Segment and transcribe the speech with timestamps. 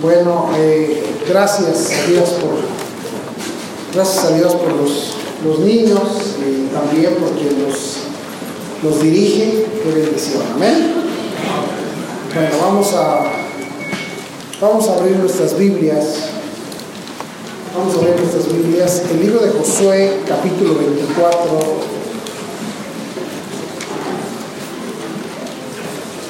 [0.00, 2.54] Bueno, eh, gracias a Dios por
[3.94, 6.00] gracias a Dios por los, los niños
[6.40, 7.98] y también porque los,
[8.82, 9.66] los dirige.
[9.82, 10.42] Qué bendición.
[10.54, 10.94] Amén.
[12.34, 13.24] Bueno, vamos a
[14.60, 16.30] vamos a abrir nuestras Biblias.
[17.76, 19.02] Vamos a abrir nuestras Biblias.
[19.10, 21.94] El libro de Josué, capítulo 24.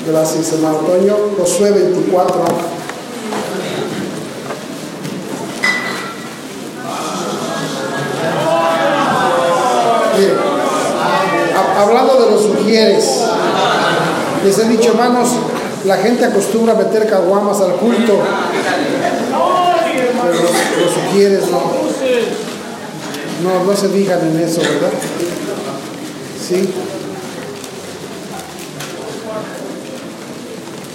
[0.07, 1.17] Gracias, hermano Antonio.
[1.39, 2.84] Josué 24.
[11.77, 13.25] Hablando de los sugieres,
[14.45, 15.29] les he dicho, hermanos,
[15.85, 18.19] la gente acostumbra meter caguamas al culto.
[20.23, 21.61] Pero los, los sugieres no.
[23.43, 24.91] No, no se fijan en eso, ¿verdad?
[26.49, 26.73] Sí.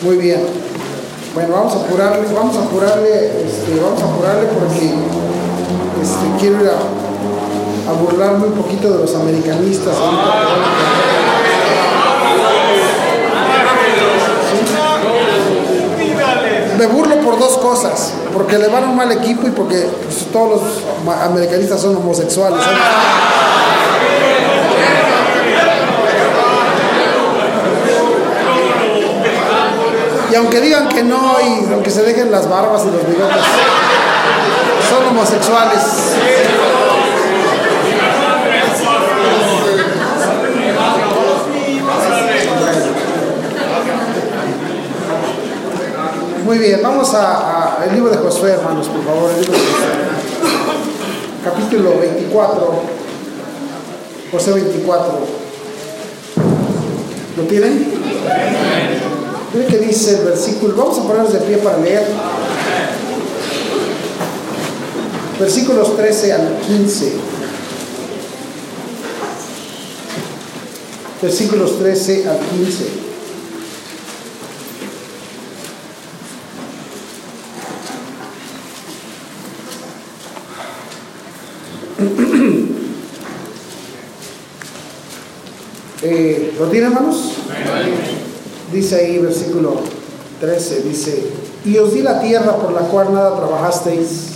[0.02, 0.41] Muy bien.
[1.34, 4.86] Bueno, vamos a apurarle, vamos a apurarle, este, vamos a apurarle porque
[6.02, 6.99] este, quiero ir a,
[7.90, 9.95] a burlarme un poquito de los americanistas.
[16.77, 20.27] Me burlo por dos cosas, porque le van a un mal equipo y porque pues,
[20.31, 22.63] todos los americanistas son homosexuales.
[22.63, 22.79] ¿sabes?
[30.31, 33.43] Y aunque digan que no y aunque se dejen las barbas y los bigotes,
[34.90, 35.81] son homosexuales.
[46.50, 49.60] Muy bien, vamos a, a el libro de Josué, hermanos, por favor, el libro de
[49.60, 49.88] Josué.
[51.46, 52.82] Capítulo 24.
[54.32, 55.20] José 24.
[57.38, 57.94] ¿Lo tienen?
[59.54, 62.08] Miren que dice el versículo, vamos a ponernos de pie para leer.
[65.40, 67.14] Versículos 13 al 15.
[71.22, 73.09] Versículos 13 al 15.
[86.69, 87.31] ¿Lo tienen, hermanos?
[88.72, 89.78] Dice ahí, versículo
[90.40, 91.24] 13, dice,
[91.66, 94.34] y os di la tierra por la cual nada trabajasteis,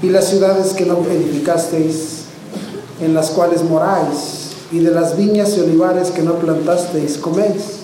[0.00, 2.26] y las ciudades que no edificasteis,
[3.00, 7.80] en las cuales moráis, y de las viñas y olivares que no plantasteis, coméis.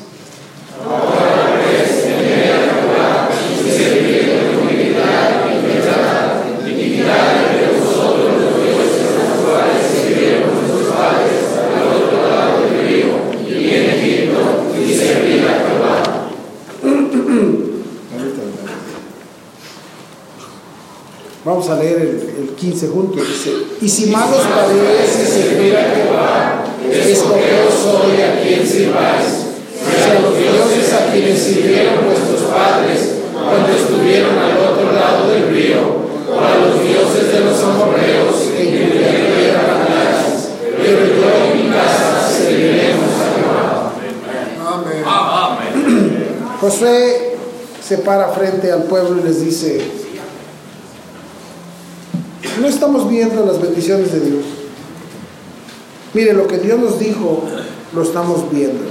[21.42, 23.22] Vamos a leer el, el 15 juntos.
[23.26, 23.50] Dice,
[23.80, 29.46] y si malos parece servir a Jehová, escogeos hoy a quien sirváis.
[29.80, 35.48] Si a los dioses a quienes sirvieron vuestros padres cuando estuvieron al otro lado del
[35.48, 40.50] río, o a los dioses de los amorreos en cuya tierra andáis.
[40.60, 43.92] Pero yo y mi casa serviremos a Jehová.
[46.60, 47.36] Josué
[47.82, 49.99] se para frente al pueblo y les dice,
[52.60, 54.44] no estamos viendo las bendiciones de Dios.
[56.12, 57.42] Mire, lo que Dios nos dijo,
[57.94, 58.84] lo estamos viendo.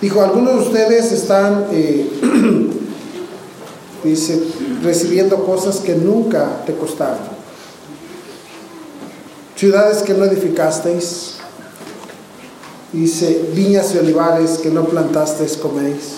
[0.00, 2.08] Dijo, algunos de ustedes están, eh,
[4.04, 4.42] dice,
[4.82, 7.34] recibiendo cosas que nunca te costaron.
[9.56, 11.34] Ciudades que no edificasteis.
[12.92, 16.12] Dice, viñas y olivares que no plantasteis, coméis.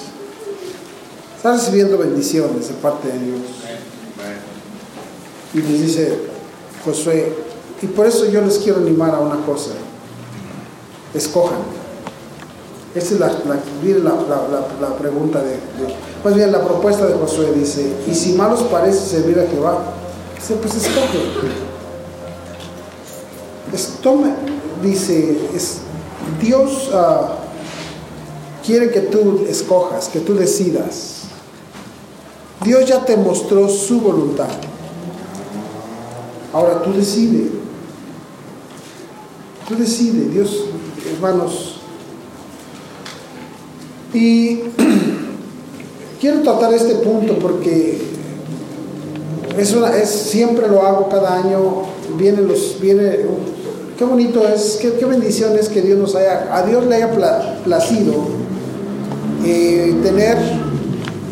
[1.37, 3.66] Están recibiendo bendiciones de parte de Dios.
[5.55, 6.19] Y les dice
[6.85, 7.33] Josué,
[7.83, 9.71] y por eso yo les quiero animar a una cosa,
[11.15, 11.59] escojan.
[12.95, 13.37] Esa es la, la,
[14.81, 18.99] la, pregunta de, de- más bien la propuesta de Josué dice, y si malos parece
[19.07, 19.79] servir a Jehová,
[20.35, 21.19] dice, pues escoge.
[23.73, 23.91] Es,
[24.83, 25.39] dice,
[26.41, 27.35] Dios ah,
[28.65, 31.25] quiere que tú escojas, que tú decidas.
[32.65, 34.49] Dios ya te mostró su voluntad.
[36.57, 37.51] Ahora tú decide.
[39.69, 40.65] Tú decide, Dios,
[41.15, 41.81] hermanos.
[44.15, 44.61] Y
[46.21, 47.99] quiero tratar este punto porque
[49.59, 51.83] es una, es, siempre lo hago cada año.
[52.17, 53.19] Vienen los, viene,
[53.99, 57.59] qué bonito es, qué, bendición es que Dios nos haya, a Dios le haya pla-
[57.65, 58.15] placido
[59.45, 60.39] eh, tener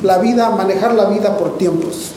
[0.03, 2.14] la vida, manejar la vida por tiempos.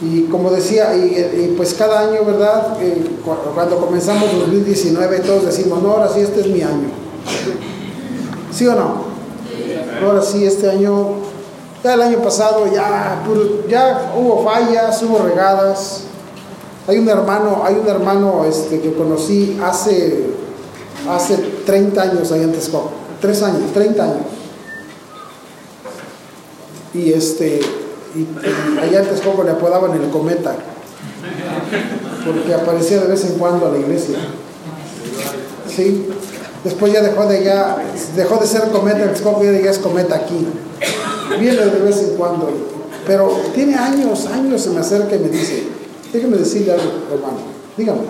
[0.00, 2.76] Y como decía, y, pues cada año, ¿verdad?
[2.80, 3.18] Eh,
[3.54, 6.88] cuando comenzamos 2019 todos decimos, no, ahora sí, este es mi año.
[8.52, 9.08] ¿Sí o no?
[10.04, 11.14] Ahora sí, este año,
[11.82, 13.24] ya el año pasado ya,
[13.68, 16.02] ya hubo fallas, hubo regadas.
[16.86, 20.26] Hay un hermano, hay un hermano este, que conocí hace,
[21.10, 21.36] hace
[21.66, 22.92] 30 años ahí en Texcoco.
[23.20, 24.26] Tres años, 30 años.
[26.94, 27.60] Y este,
[28.14, 30.56] y, allá en Texcoco le apodaban el cometa,
[32.24, 34.18] porque aparecía de vez en cuando a la iglesia.
[35.68, 36.08] Sí,
[36.64, 37.76] después ya dejó de ya,
[38.16, 40.46] dejó de ser cometa en Texcoco y ya es cometa aquí.
[41.38, 42.50] Viene de vez en cuando,
[43.06, 45.64] pero tiene años, años se me acerca y me dice,
[46.12, 47.38] déjeme decirle algo, hermano,
[47.76, 48.00] dígame,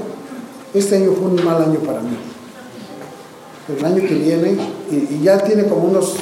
[0.72, 2.16] este año fue un mal año para mí.
[3.76, 4.56] El año que viene,
[4.90, 6.14] y ya tiene como unos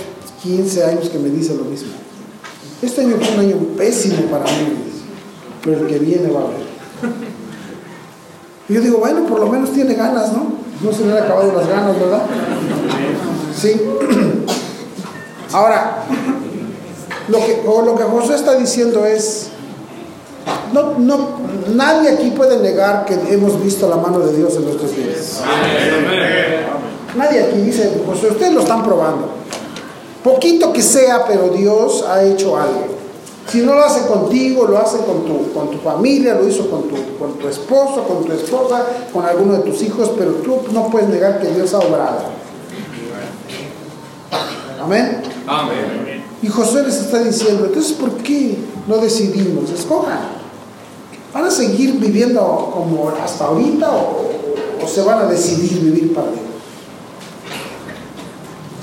[0.43, 1.93] 15 años que me dice lo mismo
[2.82, 4.76] este año fue un año pésimo para mí,
[5.64, 6.67] pero el que viene va a ver.
[8.69, 10.52] Y yo digo, bueno, por lo menos tiene ganas, ¿no?
[10.82, 12.23] No se le han acabado las ganas, ¿verdad?
[13.56, 13.81] Sí.
[15.52, 16.05] Ahora,
[17.28, 19.49] lo que, lo que José está diciendo es,
[20.72, 21.29] no, no,
[21.75, 25.40] nadie aquí puede negar que hemos visto la mano de Dios en nuestros días.
[27.17, 29.36] Nadie aquí dice, José, ustedes lo están probando.
[30.26, 32.87] Poquito que sea, pero Dios ha hecho algo.
[33.49, 36.88] Si no lo hace contigo, lo hace con tu, con tu familia, lo hizo con
[36.88, 40.88] tu, con tu esposo, con tu esposa, con alguno de tus hijos, pero tú no
[40.88, 42.23] puedes negar que Dios ha obrado.
[44.82, 45.23] Amén.
[45.46, 46.25] Amén.
[46.43, 48.58] Y José les está diciendo, entonces, ¿por qué
[48.88, 49.70] no decidimos?
[49.70, 50.19] Escojan.
[51.32, 56.26] ¿Van a seguir viviendo como hasta ahorita o, o se van a decidir vivir para
[56.32, 56.45] Dios?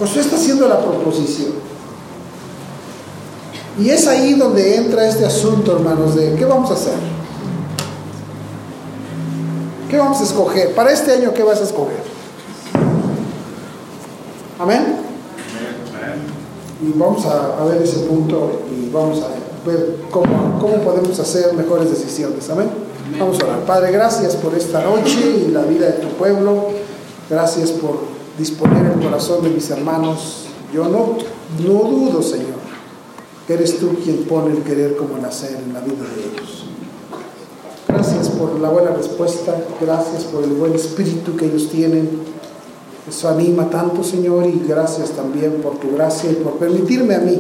[0.04, 1.54] Josué está haciendo la proposición.
[3.80, 6.94] Y es ahí donde entra este asunto, hermanos, de qué vamos a hacer.
[9.90, 10.76] ¿Qué vamos a escoger?
[10.76, 12.04] Para este año, ¿qué vas a escoger?
[14.60, 14.98] Amén.
[16.82, 19.28] Y vamos a, ver ese punto y vamos a
[19.66, 22.50] ver cómo, cómo podemos hacer mejores decisiones.
[22.50, 22.70] Amén.
[23.18, 23.60] Vamos a orar.
[23.62, 26.72] Padre, gracias por esta noche y la vida de tu pueblo.
[27.30, 30.46] Gracias por disponer el corazón de mis hermanos.
[30.74, 31.18] Yo no,
[31.60, 32.64] no dudo, Señor,
[33.46, 36.66] que eres tú quien pone el querer como el hacer en la vida de ellos.
[37.88, 42.10] Gracias por la buena respuesta, gracias por el buen espíritu que ellos tienen.
[43.08, 47.40] Eso anima tanto, Señor, y gracias también por tu gracia y por permitirme a mí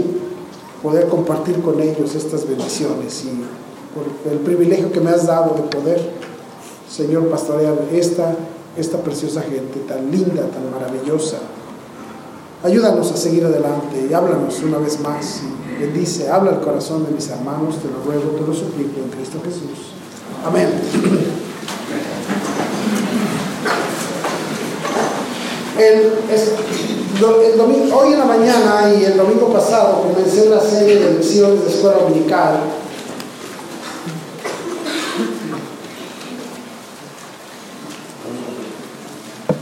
[0.83, 3.29] poder compartir con ellos estas bendiciones y
[3.95, 6.11] por el privilegio que me has dado de poder,
[6.89, 8.35] Señor, pastorear esta
[8.77, 11.37] esta preciosa gente tan linda, tan maravillosa.
[12.63, 15.41] Ayúdanos a seguir adelante y háblanos una vez más.
[15.43, 19.09] Y bendice, habla el corazón de mis hermanos, te lo ruego, te lo suplico en
[19.09, 19.93] Cristo Jesús.
[20.45, 20.69] Amén.
[27.93, 31.97] hoy en la mañana y el domingo pasado comencé una serie de lecciones de escuela
[31.97, 32.82] dominical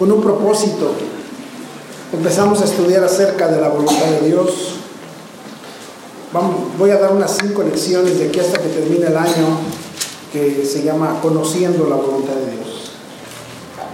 [0.01, 0.94] con un propósito.
[2.12, 4.50] Empezamos a estudiar acerca de la voluntad de Dios.
[6.80, 9.59] Voy a dar unas cinco lecciones de aquí hasta que termine el año
[10.33, 12.94] que se llama Conociendo la voluntad de Dios.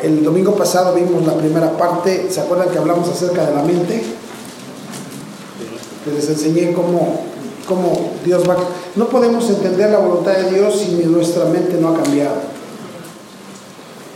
[0.01, 4.01] El domingo pasado vimos la primera parte, ¿se acuerdan que hablamos acerca de la mente?
[6.15, 7.20] les enseñé cómo,
[7.67, 8.55] cómo Dios va...
[8.96, 12.56] No podemos entender la voluntad de Dios si nuestra mente no ha cambiado.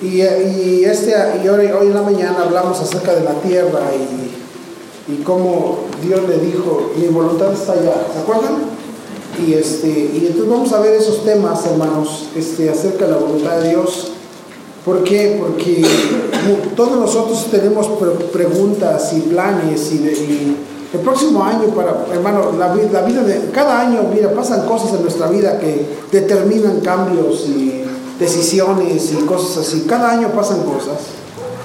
[0.02, 5.18] Y, este, y hoy, hoy, en la mañana hablamos acerca de la tierra y, y
[5.18, 8.56] cómo Dios le dijo, mi voluntad está allá, ¿se acuerdan?
[9.46, 13.58] Y, este, y entonces vamos a ver esos temas, hermanos, este, acerca de la voluntad
[13.60, 14.12] de Dios.
[14.84, 15.38] ¿Por qué?
[15.40, 15.86] Porque
[16.76, 17.88] todos nosotros tenemos
[18.34, 20.58] preguntas y planes y,
[20.94, 23.06] el próximo año para, hermano, la, vida
[23.54, 27.81] cada año, mira, pasan cosas en nuestra vida que determinan cambios y
[28.22, 29.86] decisiones y cosas así.
[29.90, 31.00] Cada año pasan cosas,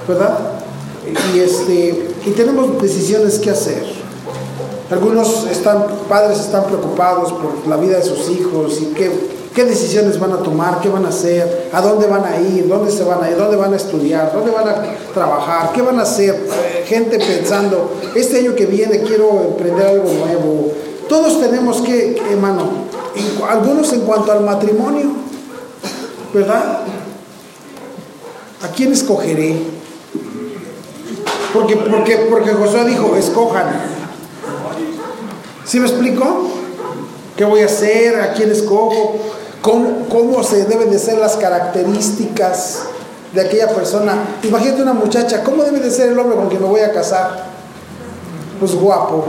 [0.07, 0.37] ¿verdad?
[1.33, 3.83] Y, este, y tenemos decisiones que hacer.
[4.89, 9.11] Algunos están, padres están preocupados por la vida de sus hijos y qué,
[9.53, 12.91] qué decisiones van a tomar, qué van a hacer, a dónde van a ir, dónde
[12.91, 14.83] se van a ir, dónde van a estudiar, dónde van a
[15.13, 16.47] trabajar, qué van a hacer.
[16.85, 20.71] Gente pensando, este año que viene quiero emprender algo nuevo.
[21.07, 22.87] Todos tenemos que, hermano,
[23.47, 25.26] algunos en cuanto al matrimonio,
[26.33, 26.79] ¿verdad?
[28.63, 29.57] ¿A quién escogeré?
[31.53, 33.65] Porque, porque, porque Josué dijo, escojan.
[35.65, 36.49] ¿Sí me explico?
[37.35, 38.19] ¿Qué voy a hacer?
[38.19, 39.19] ¿A quién escojo?
[39.61, 42.83] ¿Cómo, cómo se deben de ser las características
[43.33, 44.15] de aquella persona?
[44.43, 47.45] Imagínate una muchacha, ¿cómo debe de ser el hombre con quien me voy a casar?
[48.59, 49.25] Pues guapo.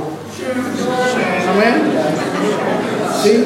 [1.50, 1.98] Amén.
[3.22, 3.44] ¿Sí?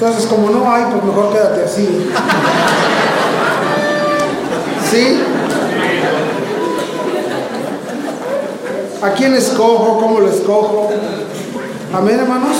[0.00, 1.88] Entonces, como no hay, pues mejor quédate así.
[4.88, 5.20] ¿Sí?
[9.02, 9.98] ¿A quién escojo?
[9.98, 10.88] ¿Cómo lo escojo?
[11.92, 12.56] Amén, hermanos.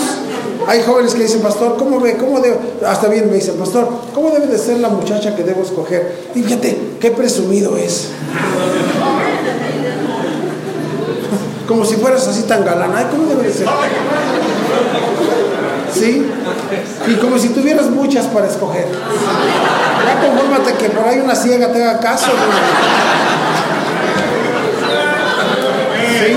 [0.66, 2.16] Hay jóvenes que dicen, pastor, ¿cómo ve?
[2.16, 2.58] ¿Cómo debe?
[2.84, 6.30] Hasta bien me dicen, pastor, ¿cómo debe de ser la muchacha que debo escoger?
[6.34, 8.08] Y fíjate, qué presumido es.
[11.68, 12.90] Como si fueras así tan galán.
[12.96, 13.68] Ay, ¿cómo debe de ser?
[15.92, 16.26] ¿Sí?
[17.06, 18.86] Y como si tuvieras muchas para escoger.
[20.06, 22.30] Ya confórmate que por ahí una ciega te haga caso.
[26.20, 26.36] ¿Sí?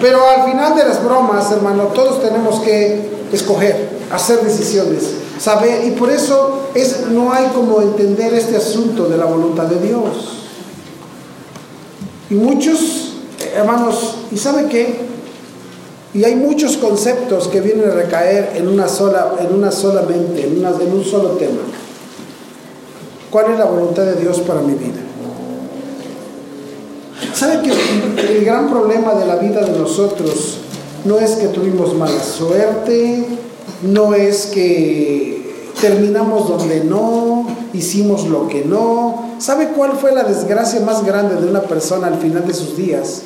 [0.00, 5.04] Pero al final de las bromas, hermano, todos tenemos que escoger, hacer decisiones,
[5.38, 9.86] saber, y por eso es, no hay como entender este asunto de la voluntad de
[9.86, 10.46] Dios.
[12.30, 13.14] Y muchos,
[13.54, 15.00] hermanos, ¿y sabe qué?
[16.12, 20.44] Y hay muchos conceptos que vienen a recaer en una sola, en una sola mente,
[20.44, 21.60] en, una, en un solo tema.
[23.30, 24.98] ¿Cuál es la voluntad de Dios para mi vida?
[27.32, 27.70] ¿Sabe que
[28.34, 30.58] el gran problema de la vida de nosotros
[31.04, 33.24] no es que tuvimos mala suerte,
[33.82, 39.30] no es que terminamos donde no, hicimos lo que no?
[39.38, 43.22] ¿Sabe cuál fue la desgracia más grande de una persona al final de sus días?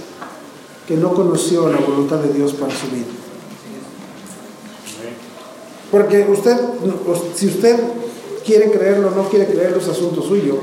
[0.87, 3.07] Que no conoció la voluntad de Dios para su vida.
[5.91, 6.57] Porque usted,
[7.35, 7.79] si usted
[8.45, 10.59] quiere creerlo o no quiere creerlo, es asunto suyo.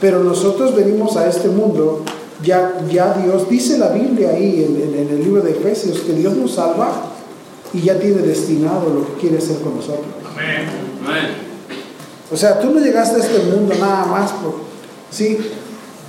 [0.00, 2.02] Pero nosotros venimos a este mundo
[2.42, 6.34] ya, ya Dios, dice la Biblia ahí en, en, el libro de Efesios, que Dios
[6.34, 7.10] nos salva
[7.72, 10.06] y ya tiene destinado lo que quiere hacer con nosotros.
[10.34, 10.66] Amén.
[12.32, 14.54] O sea, tú no llegaste a este mundo nada más por,
[15.10, 15.36] sí,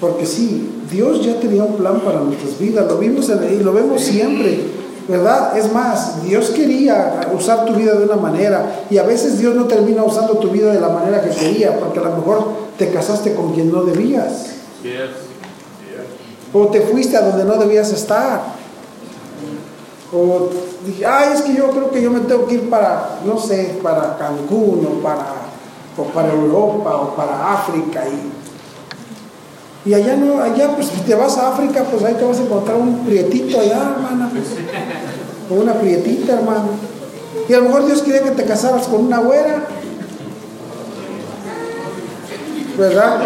[0.02, 3.72] porque sí, Dios ya tenía un plan para nuestras vidas, lo vimos en, y lo
[3.72, 4.60] vemos siempre,
[5.08, 5.56] ¿verdad?
[5.56, 9.66] Es más, Dios quería usar tu vida de una manera y a veces Dios no
[9.66, 12.48] termina usando tu vida de la manera que quería, porque a lo mejor
[12.80, 14.48] te casaste con quien no debías.
[16.52, 18.42] O te fuiste a donde no debías estar.
[20.12, 20.50] O
[20.86, 23.78] dije, ay, es que yo creo que yo me tengo que ir para, no sé,
[23.84, 25.28] para Cancún o para,
[25.96, 28.04] o para Europa o para África.
[28.08, 28.41] Y,
[29.84, 32.44] y allá no, allá pues si te vas a África, pues ahí te vas a
[32.44, 34.30] encontrar un prietito allá, hermana.
[35.50, 36.70] O una prietita, hermano.
[37.50, 39.64] Y a lo mejor Dios quería que te casaras con una güera.
[42.78, 43.22] ¿Verdad?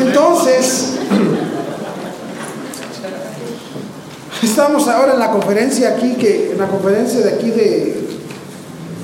[0.00, 0.94] Entonces,
[4.42, 8.18] estamos ahora en la conferencia aquí, que en la conferencia de aquí de,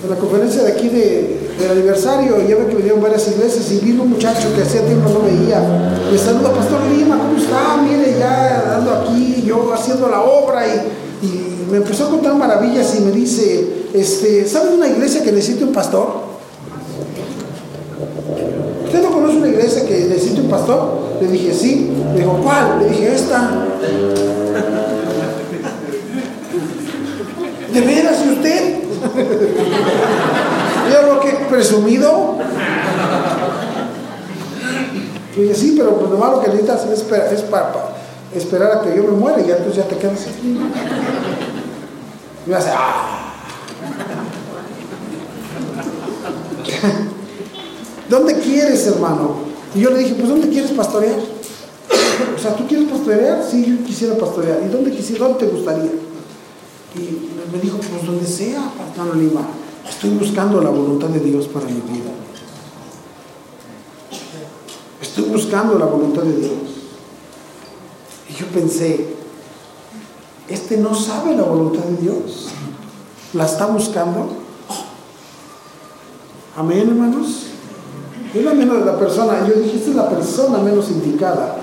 [0.02, 3.78] en la conferencia de aquí de, del aniversario, ya ve que vinieron varias iglesias y
[3.78, 5.60] vino un muchacho que hacía tiempo no veía.
[6.10, 7.76] Me saluda, Pastor Lima, ¿cómo está?
[7.82, 12.94] Mire, ya ando aquí, yo haciendo la obra y, y me empezó a contar maravillas
[12.98, 16.24] y me dice, este, ¿sabe una iglesia que necesita un pastor?
[18.84, 20.98] ¿Usted no conoce una iglesia que necesita un pastor?
[21.20, 21.92] Le dije, sí.
[22.12, 22.80] Le dijo, ¿cuál?
[22.80, 23.40] Le dije, esta.
[27.72, 28.74] ¿De veras y usted?
[30.94, 32.36] Yo lo que presumido.
[35.36, 37.00] Le dije, sí, pero pues lo malo que necesitas es,
[37.32, 37.72] es para,
[38.32, 40.56] esperar a que yo me muera y ya tú ya te quedas aquí.
[42.46, 43.32] Y me hace, ¡ah!
[48.08, 49.38] ¿Dónde quieres, hermano?
[49.74, 51.18] Y yo le dije, pues ¿dónde quieres pastorear?
[52.36, 53.42] O sea, ¿tú quieres pastorear?
[53.50, 54.60] Sí, yo quisiera pastorear.
[54.64, 55.90] ¿Y dónde, quisiera, dónde te gustaría?
[56.94, 59.44] Y me dijo, pues donde sea, Pastor Lima.
[59.88, 62.10] Estoy buscando la voluntad de Dios para mi vida.
[65.00, 66.52] Estoy buscando la voluntad de Dios.
[68.28, 69.14] Y yo pensé,
[70.48, 72.48] este no sabe la voluntad de Dios.
[73.32, 74.28] ¿La está buscando?
[76.56, 77.46] Amén, hermanos.
[78.34, 81.56] Es la menos la persona, yo dije, esta es la persona menos indicada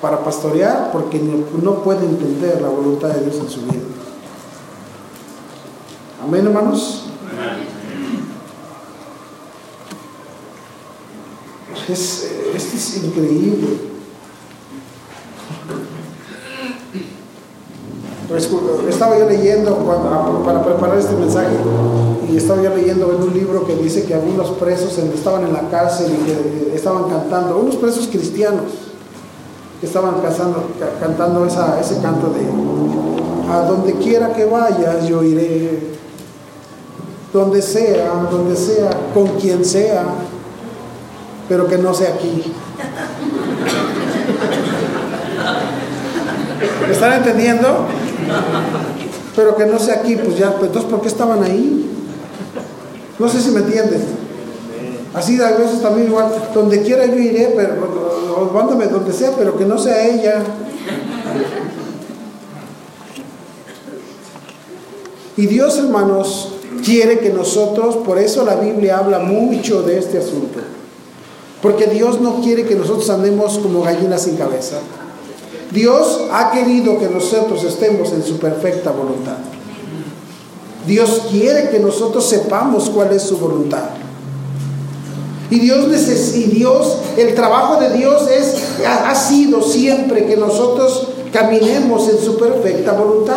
[0.00, 3.82] para pastorear porque no, puede entender la voluntad de Dios en su vida.
[6.26, 7.02] Amén, hermanos.
[11.86, 13.66] Es, esto es increíble.
[18.88, 19.76] Estaba yo leyendo
[20.44, 21.54] para preparar este mensaje
[22.32, 25.68] y estaba yo leyendo en un libro que dice que algunos presos estaban en la
[25.68, 28.64] cárcel y que estaban cantando, unos presos cristianos,
[29.82, 35.94] estaban cantando, cantando ese canto de a donde quiera que vayas yo iré,
[37.34, 40.04] donde sea, donde sea, con quien sea,
[41.48, 42.44] pero que no sea aquí.
[46.86, 47.86] ¿Me están entendiendo?
[49.34, 51.90] Pero que no sea aquí, pues ya, pues entonces ¿por qué estaban ahí?
[53.18, 54.04] No sé si me entienden.
[55.12, 59.64] Así a veces también igual, donde quiera yo iré, pero mándame donde sea, pero que
[59.64, 60.40] no sea ella.
[65.36, 66.52] Y Dios, hermanos,
[66.84, 70.60] quiere que nosotros, por eso la Biblia habla mucho de este asunto.
[71.62, 74.76] Porque Dios no quiere que nosotros andemos como gallinas sin cabeza.
[75.72, 79.38] Dios ha querido que nosotros estemos en su perfecta voluntad.
[80.86, 83.84] Dios quiere que nosotros sepamos cuál es su voluntad.
[85.50, 85.86] Y Dios,
[86.34, 92.36] y Dios, el trabajo de Dios es, ha sido siempre que nosotros caminemos en su
[92.36, 93.36] perfecta voluntad.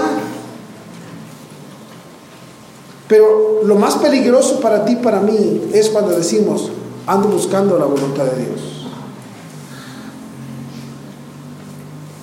[3.08, 6.72] Pero lo más peligroso para ti, para mí, es cuando decimos,
[7.06, 8.78] ando buscando la voluntad de Dios.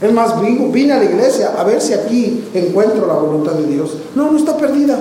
[0.00, 3.96] Es más, vine a la iglesia a ver si aquí encuentro la voluntad de Dios.
[4.14, 4.98] No, no está perdida.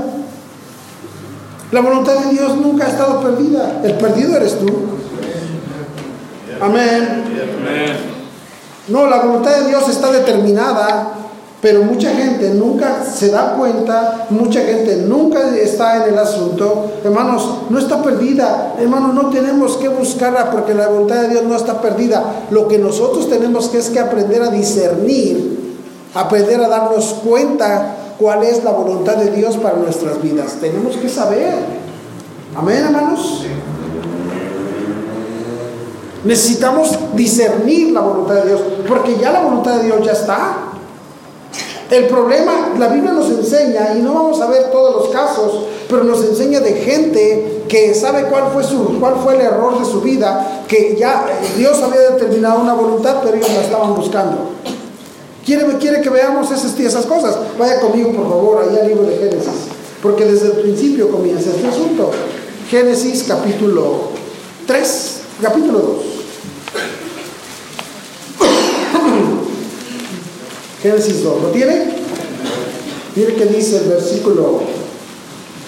[1.72, 3.82] La voluntad de Dios nunca ha estado perdida.
[3.84, 4.68] El perdido eres tú.
[6.62, 7.24] Amén.
[8.88, 11.23] No, la voluntad de Dios está determinada
[11.63, 16.91] pero mucha gente nunca se da cuenta, mucha gente nunca está en el asunto.
[17.01, 18.75] Hermanos, no está perdida.
[18.77, 22.48] Hermanos, no tenemos que buscarla porque la voluntad de Dios no está perdida.
[22.51, 25.77] Lo que nosotros tenemos que es que aprender a discernir,
[26.13, 30.58] aprender a darnos cuenta cuál es la voluntad de Dios para nuestras vidas.
[30.60, 31.53] Tenemos que saber.
[32.58, 33.46] Amén, hermanos.
[36.25, 40.73] Necesitamos discernir la voluntad de Dios, porque ya la voluntad de Dios ya está.
[41.92, 46.03] El problema, la Biblia nos enseña, y no vamos a ver todos los casos, pero
[46.03, 50.01] nos enseña de gente que sabe cuál fue, su, cuál fue el error de su
[50.01, 51.25] vida, que ya
[51.57, 54.38] Dios había determinado una voluntad, pero ellos la estaban buscando.
[55.46, 57.38] ¿Quiere, que veamos esas, esas cosas?
[57.60, 59.68] Vaya conmigo, por favor, ahí al libro de Génesis,
[60.01, 62.12] porque desde el principio comienza este asunto.
[62.70, 64.10] Génesis capítulo
[64.66, 66.13] 3, capítulo 2.
[70.83, 71.41] Génesis 2.
[71.41, 71.93] ¿Lo tiene?
[73.15, 74.59] Mire que dice el versículo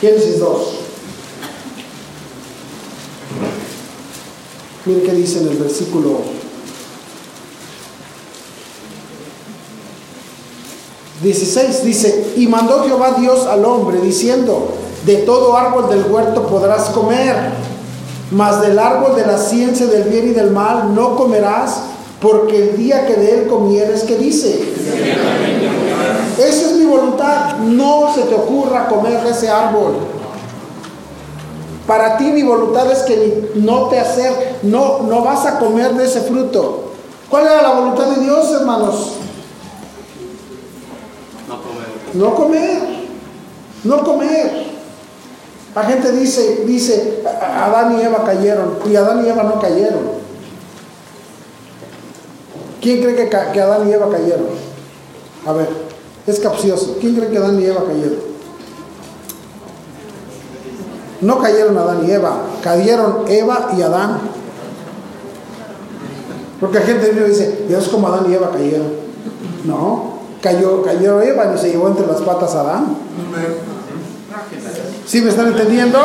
[0.01, 0.61] Génesis 2.
[4.85, 6.19] Mire que dice en el versículo
[11.23, 14.73] 16 dice, y mandó Jehová Dios al hombre diciendo,
[15.05, 17.35] de todo árbol del huerto podrás comer,
[18.31, 22.77] mas del árbol de la ciencia del bien y del mal no comerás, porque el
[22.77, 24.73] día que de él comieres, ¿qué dice?
[26.37, 27.57] Esa es mi voluntad.
[27.57, 29.95] No se te ocurra comer de ese árbol.
[31.87, 36.05] Para ti mi voluntad es que no te hacer, no, no vas a comer de
[36.05, 36.93] ese fruto.
[37.29, 39.13] ¿Cuál era la voluntad de Dios, hermanos?
[41.47, 41.87] No comer.
[42.13, 43.05] No comer.
[43.83, 44.65] No comer.
[45.75, 50.24] La gente dice, dice, Adán y Eva cayeron, y Adán y Eva no cayeron.
[52.85, 54.45] ¿Quién cree que, que Adán y Eva cayeron?
[55.47, 55.67] A ver,
[56.27, 56.97] es capcioso.
[57.01, 58.19] ¿Quién cree que Adán y Eva cayeron?
[61.21, 64.19] No cayeron Adán y Eva, cayeron Eva y Adán.
[66.59, 68.91] Porque la gente dice, Dios como Adán y Eva cayeron.
[69.63, 72.97] No, cayó, cayó Eva y se llevó entre las patas a Adán.
[75.07, 75.97] ¿Sí me están entendiendo?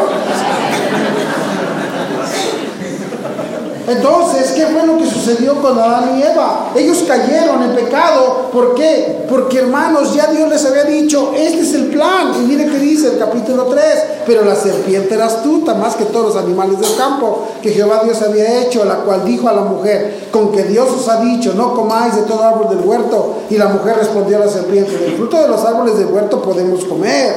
[3.91, 6.71] Entonces, ¿qué fue lo que sucedió con Adán y Eva?
[6.77, 8.49] Ellos cayeron en pecado.
[8.53, 9.25] ¿Por qué?
[9.29, 12.33] Porque hermanos, ya Dios les había dicho, este es el plan.
[12.37, 13.85] Y mire qué dice el capítulo 3.
[14.27, 18.23] Pero la serpiente era astuta más que todos los animales del campo que Jehová Dios
[18.23, 21.75] había hecho, la cual dijo a la mujer, con que Dios os ha dicho, no
[21.75, 23.39] comáis de todo árbol del huerto.
[23.51, 26.85] Y la mujer respondió a la serpiente, del fruto de los árboles del huerto podemos
[26.85, 27.35] comer.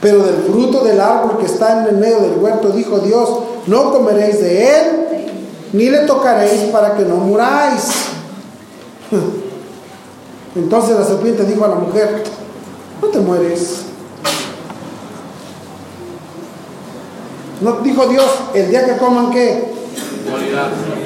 [0.00, 3.28] Pero del fruto del árbol que está en el medio del huerto, dijo Dios,
[3.66, 5.04] no comeréis de él
[5.74, 7.88] ni le tocaréis para que no muráis.
[10.54, 12.22] Entonces la serpiente dijo a la mujer,
[13.02, 13.80] no te mueres.
[17.60, 19.72] No dijo Dios, el día que coman qué?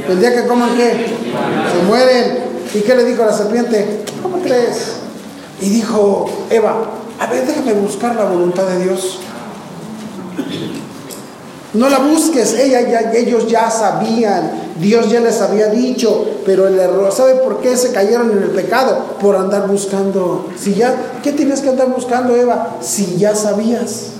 [0.06, 1.16] El día que coman qué?
[1.72, 2.48] Se mueren.
[2.74, 4.04] ¿Y qué le dijo a la serpiente?
[4.22, 4.96] ¿Cómo crees?
[5.62, 6.74] Y dijo Eva,
[7.18, 9.20] a ver, déjame buscar la voluntad de Dios.
[11.74, 14.50] No la busques, ella, ya, ellos ya sabían,
[14.80, 18.50] Dios ya les había dicho, pero el error, ¿sabe por qué se cayeron en el
[18.50, 19.16] pecado?
[19.20, 20.46] Por andar buscando.
[20.56, 22.76] Si ya, ¿qué tienes que andar buscando, Eva?
[22.80, 24.12] Si ya sabías.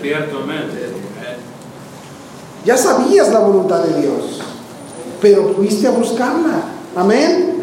[0.00, 0.86] Ciertamente.
[2.64, 4.40] Ya sabías la voluntad de Dios,
[5.20, 6.64] pero fuiste a buscarla.
[6.96, 7.54] Amén.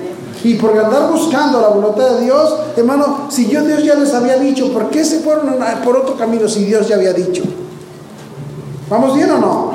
[0.43, 4.37] Y por andar buscando la voluntad de Dios, hermano, si yo Dios ya les había
[4.37, 7.43] dicho, ¿por qué se fueron por otro camino si Dios ya había dicho?
[8.93, 9.73] ¿Vamos bien o no?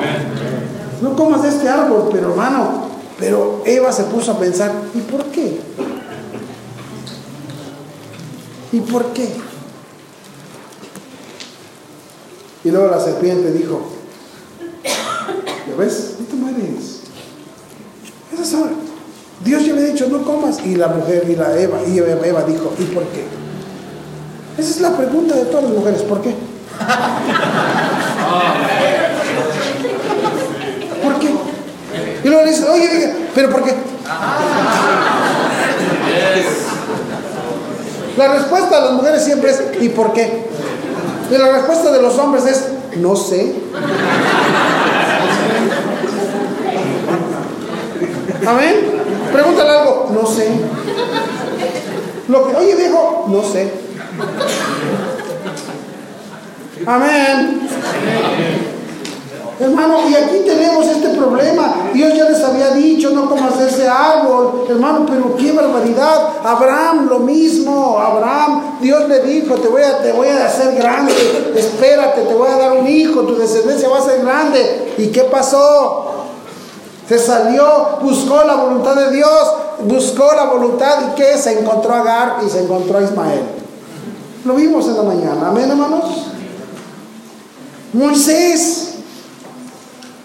[1.02, 2.85] No comas de este árbol, pero hermano,
[3.18, 5.59] pero Eva se puso a pensar, ¿y por qué?
[8.70, 9.28] ¿Y por qué?
[12.62, 13.88] Y luego la serpiente dijo,
[14.85, 16.14] ¿ya ves?
[16.20, 17.00] No te mueres.
[18.33, 18.70] Esas son.
[19.44, 20.64] Dios ya le ha dicho, no comas.
[20.64, 23.24] Y la mujer, y la Eva, y Eva dijo, ¿y por qué?
[24.59, 26.37] Esa es la pregunta de todas las mujeres, ¿por qué?
[31.09, 31.31] ¿Por qué?
[32.23, 33.75] Y luego le dice, oye, diga, ¿pero por qué?
[38.16, 40.49] La respuesta de las mujeres siempre es, ¿y por qué?
[41.31, 42.68] Y la respuesta de los hombres es,
[42.99, 43.55] no sé.
[48.47, 48.75] Amén.
[49.33, 50.49] Pregúntale algo, no sé.
[52.29, 53.73] Lo que, oye viejo, no sé.
[56.87, 57.68] Amén.
[59.61, 61.90] Hermano, y aquí tenemos este problema.
[61.92, 64.66] Dios ya les había dicho, no comas de ese árbol.
[64.68, 66.29] Hermano, pero qué barbaridad.
[66.44, 67.99] Abraham lo mismo.
[67.99, 71.12] Abraham, Dios le dijo, te voy a, te voy a hacer grande.
[71.57, 73.23] Espérate, te voy a dar un hijo.
[73.23, 74.94] Tu descendencia va a ser grande.
[74.97, 76.05] ¿Y qué pasó?
[77.09, 82.01] Se salió, buscó la voluntad de Dios, buscó la voluntad y que se encontró a
[82.01, 83.42] Agar y se encontró a Ismael.
[84.44, 85.49] Lo vimos en la mañana.
[85.49, 86.27] Amén, hermanos.
[87.94, 88.88] Moisés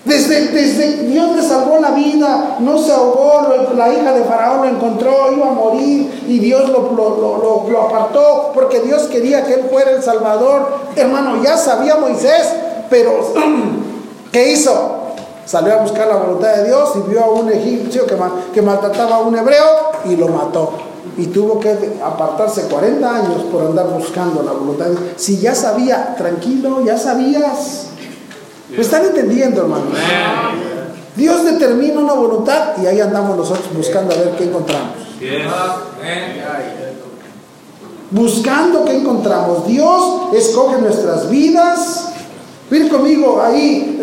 [0.05, 4.75] desde, desde, Dios le salvó la vida, no se ahogó, la hija de Faraón lo
[4.75, 9.67] encontró, iba a morir y Dios lo, lo, lo, apartó porque Dios quería que él
[9.71, 10.67] fuera el Salvador.
[10.97, 12.53] Hermano, ya sabía Moisés,
[12.89, 13.33] pero
[14.33, 15.03] ¿qué hizo?
[15.45, 18.17] Salió a buscar la voluntad de Dios y vio a un egipcio que,
[18.53, 19.63] que maltrataba a un hebreo
[20.03, 20.71] y lo mató.
[21.17, 25.03] Y tuvo que apartarse 40 años por andar buscando la voluntad de Dios.
[25.15, 27.87] Si ya sabía, tranquilo, ya sabías.
[28.75, 29.85] ¿Me están entendiendo, hermano?
[31.15, 34.95] Dios determina una voluntad y ahí andamos nosotros buscando a ver qué encontramos.
[38.09, 39.67] Buscando qué encontramos.
[39.67, 42.09] Dios escoge nuestras vidas.
[42.71, 44.01] Ven conmigo ahí,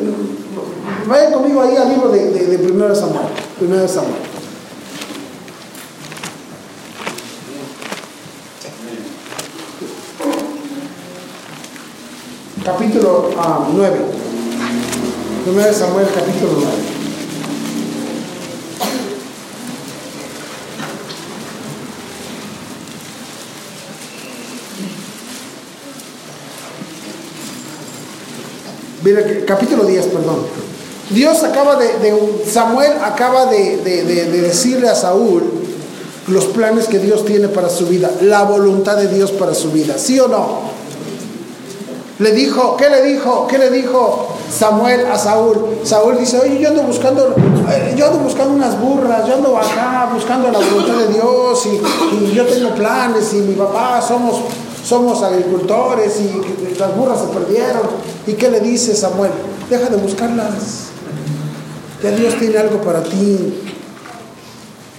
[1.06, 3.26] vayan conmigo ahí al libro de, de, de 1 Samuel.
[3.60, 4.14] 1 Samuel.
[12.64, 13.30] Capítulo
[13.74, 13.98] 9.
[15.50, 16.68] Ah, 1 Samuel capítulo 9.
[29.02, 30.46] Mira, capítulo 10, perdón.
[31.10, 32.14] Dios acaba de,
[32.48, 35.42] Samuel acaba de, de, decirle a Saúl
[36.28, 39.98] los planes que Dios tiene para su vida, la voluntad de Dios para su vida,
[39.98, 40.60] ¿sí o no?
[42.20, 43.48] Le dijo, ¿qué le dijo?
[43.48, 45.78] ¿Qué le dijo Samuel a Saúl?
[45.84, 47.34] Saúl dice, oye, yo ando buscando,
[47.70, 52.34] eh, yo ando buscando unas burras, yo ando acá buscando la voluntad de Dios y,
[52.34, 54.40] yo tengo planes y mi papá somos,
[54.84, 57.82] somos agricultores y las burras se perdieron.
[58.26, 59.30] ¿Y qué le dice Samuel?
[59.68, 60.90] Deja de buscarlas.
[62.02, 63.54] Ya Dios tiene algo para ti.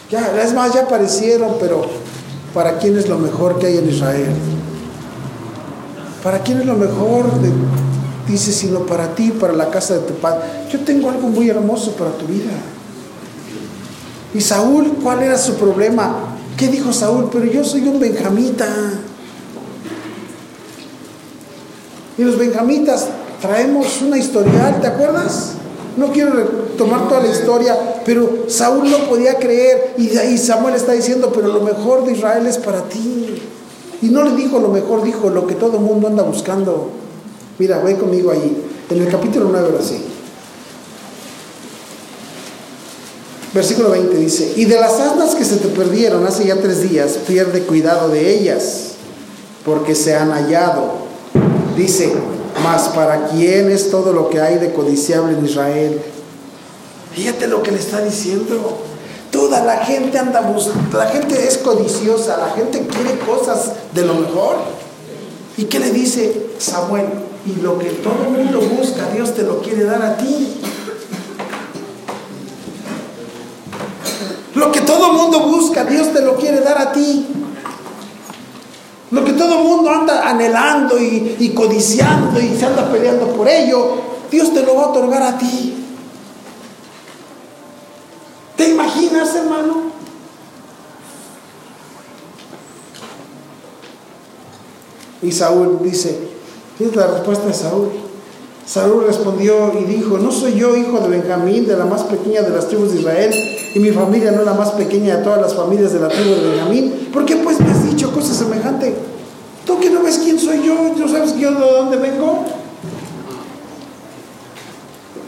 [0.09, 1.83] Ya, es más, ya aparecieron, pero
[2.53, 4.33] ¿para quién es lo mejor que hay en Israel?
[6.23, 7.25] ¿Para quién es lo mejor?
[8.27, 10.41] Dice, sino para ti, para la casa de tu padre.
[10.71, 12.51] Yo tengo algo muy hermoso para tu vida.
[14.34, 16.15] Y Saúl, ¿cuál era su problema?
[16.57, 17.29] ¿Qué dijo Saúl?
[17.31, 18.67] Pero yo soy un benjamita.
[22.17, 23.07] Y los benjamitas
[23.41, 25.53] traemos una historial, ¿te acuerdas?
[25.97, 26.31] No quiero
[26.77, 31.47] tomar toda la historia, pero Saúl no podía creer y, y Samuel está diciendo, pero
[31.47, 33.41] lo mejor de Israel es para ti.
[34.01, 37.00] Y no le dijo lo mejor, dijo lo que todo el mundo anda buscando.
[37.62, 38.58] Mira, ve conmigo ahí,
[38.89, 40.04] en el capítulo 9, ahora sí.
[43.54, 47.19] Versículo 20 dice, y de las asnas que se te perdieron hace ya tres días,
[47.28, 48.93] pierde cuidado de ellas,
[49.63, 51.06] porque se han hallado.
[51.78, 52.12] Dice,
[52.63, 56.02] mas para quién es todo lo que hay de codiciable en Israel.
[57.13, 58.80] Fíjate lo que le está diciendo.
[59.30, 64.15] Toda la gente anda buscando, la gente es codiciosa, la gente quiere cosas de lo
[64.15, 64.56] mejor.
[65.58, 67.06] ¿Y qué le dice Samuel?
[67.45, 70.62] Y lo que todo el mundo busca, Dios te lo quiere dar a ti.
[75.71, 77.27] cerca, Dios te lo quiere dar a ti.
[79.12, 83.47] Lo que todo el mundo anda anhelando y, y codiciando y se anda peleando por
[83.47, 83.97] ello,
[84.30, 85.75] Dios te lo va a otorgar a ti.
[88.56, 89.91] ¿Te imaginas, hermano?
[95.21, 96.31] Y Saúl dice,
[96.84, 97.89] es la respuesta de Saúl.
[98.65, 102.52] Saúl respondió y dijo, no soy yo hijo de Benjamín, de la más pequeña de
[102.52, 103.34] las tribus de Israel,
[103.74, 106.30] y mi familia no es la más pequeña de todas las familias de la tribu
[106.30, 107.10] de Benjamín.
[107.12, 108.94] ¿Por qué pues me has dicho cosas semejantes?
[109.65, 110.94] ¿Tú que no ves quién soy yo?
[110.98, 112.46] ¿No sabes yo de dónde vengo?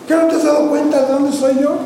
[0.07, 1.77] ¿Qué no te has dado cuenta de dónde soy yo?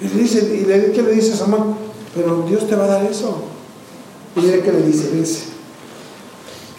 [0.00, 1.62] Y le dice, ¿qué le dice Samuel?
[2.14, 3.36] Pero Dios te va a dar eso.
[4.36, 5.44] Y mire qué le dice, dice.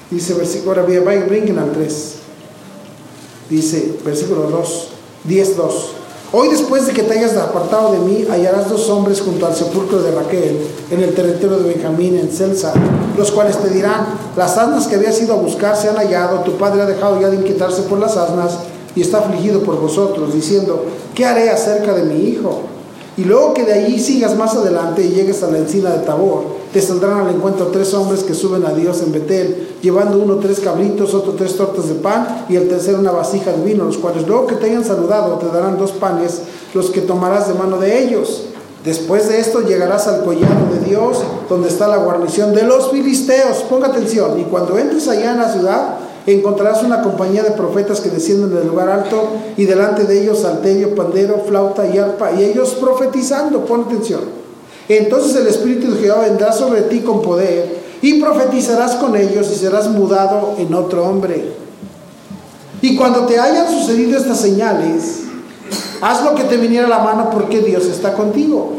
[0.09, 2.13] Dice versículo, ahora brinquen al 3.
[3.49, 4.87] Dice, versículo 2,
[5.23, 5.89] 10, 2.
[6.35, 10.01] Hoy después de que te hayas apartado de mí, hallarás dos hombres junto al sepulcro
[10.01, 12.73] de Raquel, en el territorio de Benjamín, en Celsa,
[13.15, 16.57] los cuales te dirán, las asnas que habías ido a buscar se han hallado, tu
[16.57, 18.57] padre ha dejado ya de inquietarse por las asnas
[18.95, 22.61] y está afligido por vosotros, diciendo, ¿qué haré acerca de mi hijo?
[23.15, 26.45] Y luego que de allí sigas más adelante y llegues a la encina de Tabor,
[26.73, 30.59] te saldrán al encuentro tres hombres que suben a Dios en Betel, llevando uno tres
[30.59, 34.27] cabritos, otro tres tortas de pan y el tercero una vasija de vino, los cuales
[34.27, 36.41] luego que te hayan saludado te darán dos panes,
[36.73, 38.45] los que tomarás de mano de ellos.
[38.83, 43.59] Después de esto llegarás al collado de Dios, donde está la guarnición de los filisteos.
[43.69, 48.09] Ponga atención, y cuando entres allá en la ciudad, encontrarás una compañía de profetas que
[48.09, 52.75] descienden del lugar alto y delante de ellos salterio, pandero, flauta y arpa, y ellos
[52.79, 54.21] profetizando, pon atención.
[54.87, 59.55] Entonces el Espíritu de Jehová vendrá sobre ti con poder y profetizarás con ellos y
[59.55, 61.53] serás mudado en otro hombre.
[62.81, 65.21] Y cuando te hayan sucedido estas señales,
[66.01, 68.73] haz lo que te viniera a la mano porque Dios está contigo.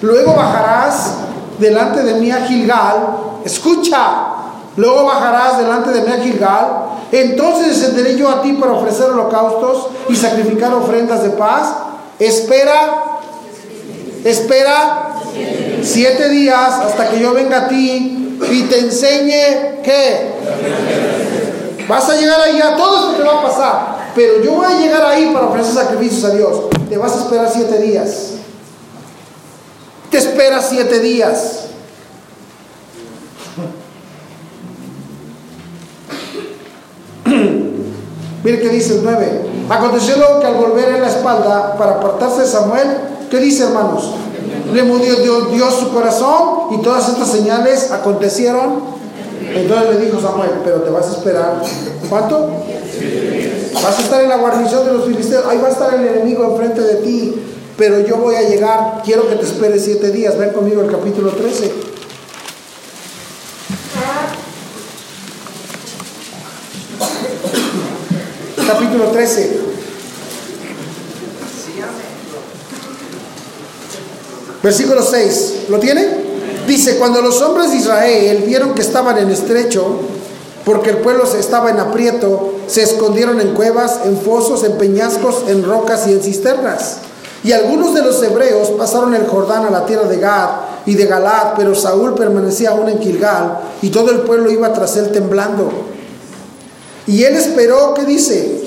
[0.00, 1.14] Luego bajarás
[1.58, 2.96] delante de mí a Gilgal,
[3.44, 4.37] escucha,
[4.78, 6.66] Luego bajarás delante de mí a Gilgal.
[7.10, 11.74] Entonces descenderé yo a ti para ofrecer holocaustos y sacrificar ofrendas de paz.
[12.20, 13.18] Espera,
[14.24, 15.16] espera
[15.82, 20.32] siete días hasta que yo venga a ti y te enseñe que
[21.88, 23.98] vas a llegar ahí a todo esto te va a pasar.
[24.14, 26.56] Pero yo voy a llegar ahí para ofrecer sacrificios a Dios.
[26.88, 28.34] Te vas a esperar siete días.
[30.08, 31.64] Te esperas siete días.
[38.48, 39.42] Mire dice el 9.
[39.68, 42.88] Aconteció luego que al volver en la espalda para apartarse de Samuel,
[43.30, 44.14] ¿qué dice hermanos?
[44.72, 48.98] Le movió Dios, su corazón y todas estas señales acontecieron.
[49.54, 51.62] Entonces le dijo Samuel, pero te vas a esperar.
[52.08, 52.48] ¿Cuánto?
[53.74, 55.44] Vas a estar en la guarnición de los filisteos.
[55.46, 57.34] Ahí va a estar el enemigo enfrente de ti.
[57.76, 59.02] Pero yo voy a llegar.
[59.04, 60.38] Quiero que te esperes siete días.
[60.38, 61.87] Ven conmigo al capítulo 13.
[68.68, 69.60] Capítulo 13.
[74.62, 75.54] Versículo 6.
[75.70, 76.06] ¿Lo tiene?
[76.66, 80.00] Dice, cuando los hombres de Israel vieron que estaban en estrecho,
[80.66, 85.64] porque el pueblo estaba en aprieto, se escondieron en cuevas, en fosos, en peñascos, en
[85.64, 86.98] rocas y en cisternas.
[87.42, 90.50] Y algunos de los hebreos pasaron el Jordán a la tierra de Gad
[90.84, 94.98] y de Galad, pero Saúl permanecía aún en Gilgal y todo el pueblo iba tras
[94.98, 95.70] él temblando.
[97.08, 98.57] Y él esperó, ¿qué dice?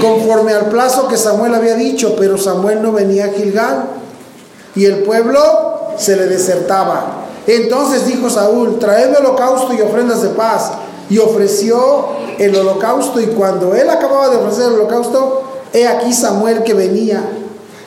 [0.00, 3.84] Conforme al plazo que Samuel había dicho, pero Samuel no venía a Gilgal.
[4.74, 5.40] Y el pueblo
[5.96, 7.24] se le desertaba.
[7.46, 10.72] Entonces dijo Saúl, traedme holocausto y ofrendas de paz.
[11.08, 12.06] Y ofreció
[12.38, 13.20] el holocausto.
[13.20, 17.22] Y cuando él acababa de ofrecer el holocausto, he aquí Samuel que venía.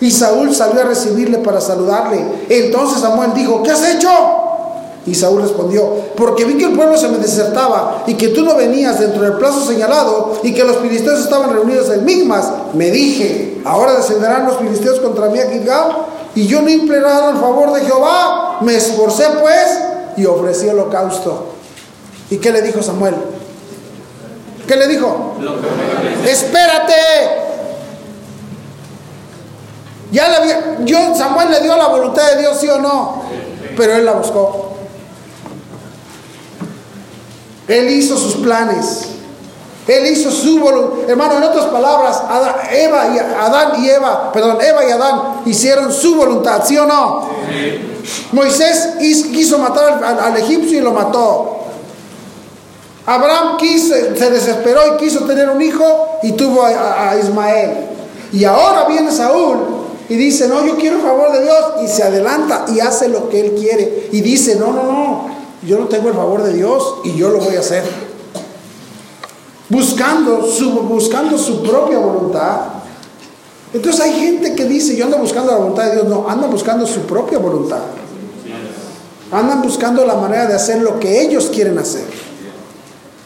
[0.02, 2.26] Y Saúl salió a recibirle para saludarle.
[2.48, 4.10] Entonces Samuel dijo, ¿qué has hecho?
[5.10, 8.56] Y Saúl respondió, porque vi que el pueblo se me desertaba y que tú no
[8.56, 13.60] venías dentro del plazo señalado y que los filisteos estaban reunidos en Migmas, me dije,
[13.65, 17.82] ahora descenderán los filisteos contra mí a Gilgal y yo no implorado el favor de
[17.82, 19.80] Jehová, me esforcé pues
[20.15, 21.54] y ofrecí holocausto.
[22.30, 23.15] ¿Y qué le dijo Samuel?
[24.67, 25.38] ¿Qué le dijo?
[26.24, 26.93] Espérate.
[30.12, 33.24] Ya le había, yo, Samuel le dio la voluntad de Dios, sí o no,
[33.76, 34.68] pero él la buscó.
[37.69, 39.05] Él hizo sus planes.
[39.88, 41.10] Él hizo su voluntad.
[41.10, 45.91] Hermano, en otras palabras, Adán, Eva y Adán y Eva, perdón, Eva y Adán hicieron
[45.91, 47.29] su voluntad, ¿sí o no?
[48.32, 51.58] Moisés quiso matar al, egipcio y lo mató.
[53.05, 57.71] Abraham quiso, se desesperó y quiso tener un hijo y tuvo a, a Ismael.
[58.32, 59.58] Y ahora viene Saúl
[60.08, 61.65] y dice, no, yo quiero el favor de Dios.
[61.84, 64.10] Y se adelanta y hace lo que él quiere.
[64.12, 67.39] Y dice, no, no, no, yo no tengo el favor de Dios y yo lo
[67.39, 67.84] voy a hacer.
[69.69, 72.60] Buscando su, buscando su propia voluntad.
[73.74, 76.08] Entonces hay gente que dice, yo ando buscando la voluntad de Dios.
[76.08, 77.82] No, andan buscando su propia voluntad.
[79.32, 82.06] Andan buscando la manera de hacer lo que ellos quieren hacer.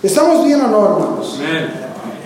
[0.02, 1.40] ¿Estamos bien o no, hermanos?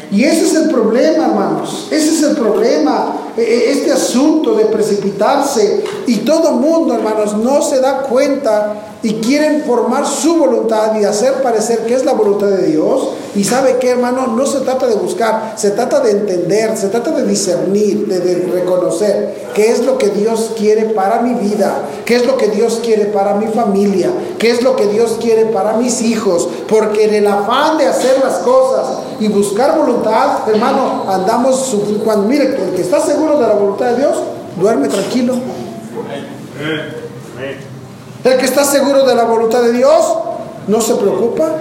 [0.10, 1.88] Y ese es el problema, hermanos.
[1.91, 3.17] Ese es el problema.
[3.38, 5.84] E, e, este asunto de precipitarse.
[6.08, 11.41] Y todo mundo, hermanos, no se da cuenta y quieren formar su voluntad y hacer
[11.43, 13.10] parecer que es la voluntad de Dios.
[13.36, 17.12] Y sabe que, hermano, no se trata de buscar, se trata de entender, se trata
[17.12, 22.25] de discernir, de, reconocer qué es lo que Dios quiere para mi vida, qué es
[22.25, 26.01] lo que Dios quiere para mi familia, qué es lo que Dios quiere para mis
[26.01, 26.49] hijos.
[26.67, 32.45] Porque en el afán de hacer las cosas y buscar voluntad, hermano, andamos, cuando mire,
[32.45, 34.17] el que está seguro de la voluntad de Dios,
[34.60, 35.36] duerme tranquilo.
[38.23, 40.17] El que está seguro de la voluntad de Dios
[40.67, 41.56] no se preocupa.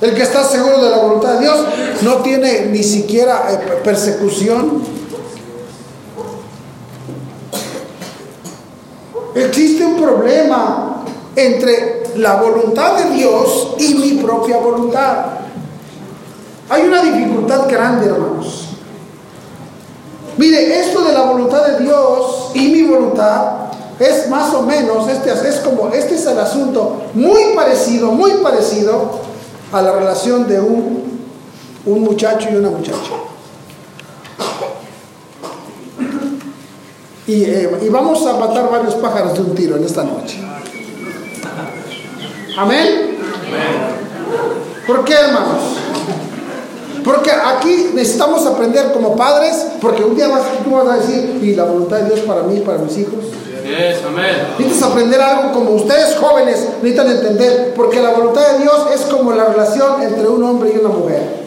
[0.00, 1.58] El que está seguro de la voluntad de Dios
[2.02, 4.82] no tiene ni siquiera eh, persecución.
[9.34, 11.04] Existe un problema
[11.34, 15.26] entre la voluntad de Dios y mi propia voluntad.
[16.68, 18.66] Hay una dificultad grande, hermanos.
[20.36, 23.67] Mire, esto de la voluntad de Dios y mi voluntad
[23.98, 29.20] es más o menos, este es como, este es el asunto muy parecido, muy parecido
[29.72, 31.20] a la relación de un,
[31.84, 33.12] un muchacho y una muchacha.
[37.26, 40.40] Y, eh, y, vamos a matar varios pájaros de un tiro en esta noche.
[42.56, 43.18] Amén.
[44.86, 45.62] ¿Por qué, hermanos?
[47.04, 51.54] Porque aquí necesitamos aprender como padres, porque un día vas, tú vas a decir, y
[51.54, 53.24] la voluntad de Dios para mí, para mis hijos.
[53.68, 53.98] Yes.
[54.58, 59.32] Necesitas aprender algo como ustedes jóvenes necesitan entender, porque la voluntad de Dios es como
[59.32, 61.44] la relación entre un hombre y una mujer.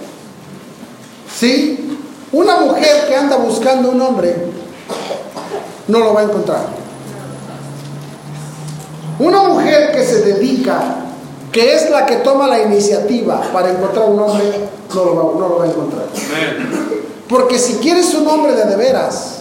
[1.35, 1.97] ¿Sí?
[2.31, 4.35] Una mujer que anda buscando un hombre
[5.87, 6.61] no lo va a encontrar.
[9.19, 10.81] Una mujer que se dedica,
[11.51, 14.43] que es la que toma la iniciativa para encontrar un hombre,
[14.93, 16.05] no lo va, no lo va a encontrar.
[17.27, 19.40] Porque si quieres un hombre de de veras,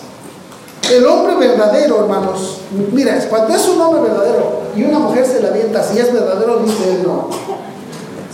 [0.91, 2.59] el hombre verdadero, hermanos,
[2.93, 6.59] mira, cuando es un hombre verdadero y una mujer se le avienta, si es verdadero,
[6.59, 7.29] dice él no.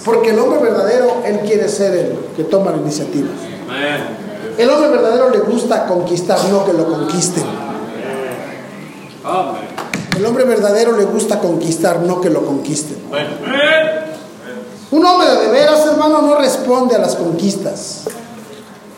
[0.05, 3.29] Porque el hombre verdadero, él quiere ser el que toma la iniciativa.
[4.57, 7.45] El hombre verdadero le gusta conquistar, no que lo conquisten.
[10.17, 12.97] El hombre verdadero le gusta conquistar, no que lo conquisten.
[14.91, 18.05] Un hombre de veras, hermano, no responde a las conquistas.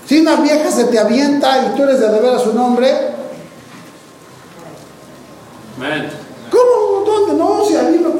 [0.07, 3.18] Si una vieja se te avienta y tú eres de, de veras un hombre,
[6.51, 7.05] ¿Cómo?
[7.05, 7.35] ¿Dónde?
[7.35, 8.11] No, si ahí no.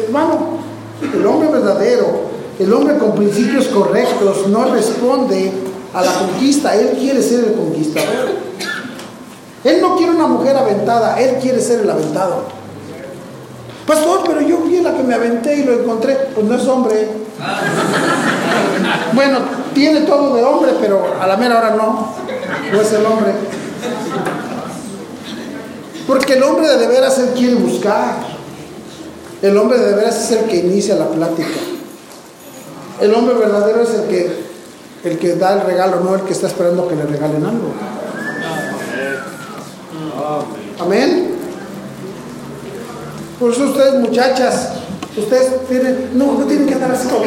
[0.00, 0.58] Hermano,
[1.00, 2.22] el hombre verdadero,
[2.58, 5.52] el hombre con principios correctos, no responde
[5.92, 6.74] a la conquista.
[6.74, 8.30] Él quiere ser el conquistador.
[9.62, 12.42] Él no quiere una mujer aventada, él quiere ser el aventado.
[13.86, 16.30] Pastor, pero yo fui la que me aventé y lo encontré.
[16.34, 17.08] Pues no es hombre.
[19.12, 19.38] Bueno,
[19.72, 22.08] tiene todo de hombre, pero a la mera hora no.
[22.72, 23.32] No es el hombre.
[26.06, 28.16] Porque el hombre de, veras él quiere buscar.
[29.42, 31.48] El hombre de, veras es el que inicia la plática.
[33.00, 34.44] El hombre verdadero es el que
[35.04, 37.72] el que da el regalo, no el que está esperando que le regalen algo.
[40.80, 41.34] Amén.
[43.38, 44.70] Por eso ustedes muchachas,
[45.16, 47.24] ustedes tienen, no, no tienen que andar así como,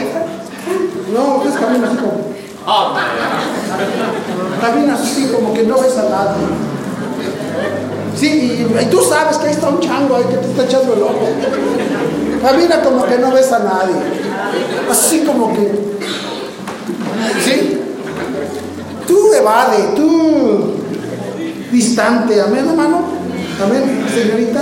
[1.13, 2.33] no, ustedes caminan así como,
[2.65, 3.03] Amén.
[4.59, 6.66] caminan así como que no ves a nadie.
[8.19, 11.03] Sí, y, tú sabes que ahí está un chango ahí que te está echando el
[11.03, 11.19] ojo.
[12.41, 13.95] Camina como que no ves a nadie.
[14.89, 15.71] Así como que,
[17.43, 17.77] ¿sí?
[19.05, 20.73] Tú evade, tú
[21.71, 22.41] distante.
[22.41, 23.01] Amén, hermano.
[23.63, 24.61] Amén, señorita.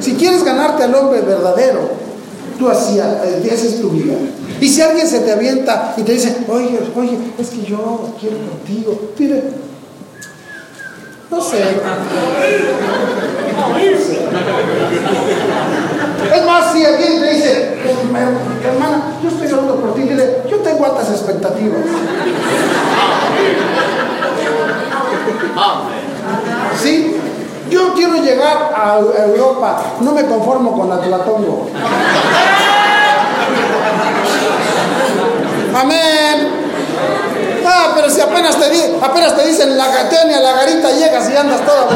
[0.00, 1.90] Si quieres ganarte al hombre verdadero,
[2.58, 4.14] tú así, eh, esa es tu vida.
[4.60, 8.36] Y si alguien se te avienta y te dice, oye, oye, es que yo quiero
[8.38, 9.67] contigo, mire,
[11.30, 11.80] no sé.
[16.34, 17.78] Es más, si alguien te dice,
[18.64, 21.80] hermana, yo estoy orando por ti, dile, yo tengo altas expectativas.
[26.80, 27.16] ¿Sí?
[27.70, 31.68] Yo quiero llegar a Europa, no me conformo con Atlatongo.
[35.74, 36.57] Amén.
[37.70, 41.36] Ah, pero si apenas te, di- apenas te dicen la gatenia, la garita, llegas y
[41.36, 41.86] andas toda.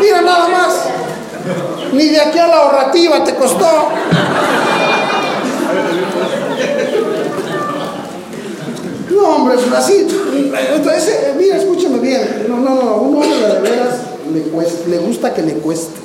[0.00, 0.74] Mira nada más.
[1.92, 3.66] Ni de aquí a la ahorrativa te costó.
[9.10, 10.06] No, hombre, pues así.
[10.74, 12.46] Entonces, mira, escúchame bien.
[12.48, 12.94] No, no, no.
[12.96, 13.94] Un hombre de veras
[14.32, 15.98] le, le gusta que le cueste.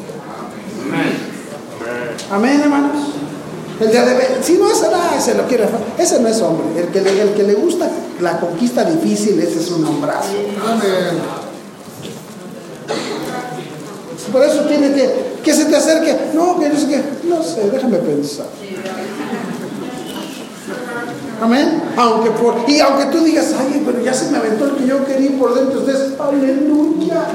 [2.31, 3.14] Amén, hermanos.
[3.79, 5.67] El de, de- si no ese, nada, ese lo quiere.
[5.97, 6.65] Ese no es hombre.
[6.81, 7.89] El que, le, el que le gusta
[8.21, 10.29] la conquista difícil, ese es un hombrazo.
[14.31, 16.15] Por eso tiene que, que se te acerque.
[16.33, 17.01] No, que no sé qué.
[17.27, 18.47] No sé, déjame pensar.
[21.41, 21.83] Amén.
[21.97, 25.05] Aunque por, y aunque tú digas, ay, pero ya se me aventó el que yo
[25.05, 27.25] quería por dentro, ustedes, aleluya.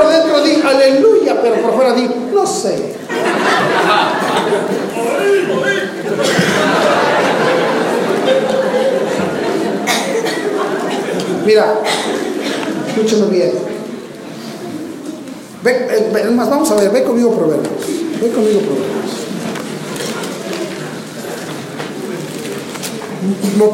[0.00, 2.94] Por dentro di aleluya, pero por fuera di, no sé.
[11.46, 11.80] Mira,
[12.88, 13.52] escúchame bien.
[15.62, 17.72] Ve, eh, más, vamos a ver, ve conmigo Proverbios.
[18.20, 19.10] Ve conmigo Proverbios.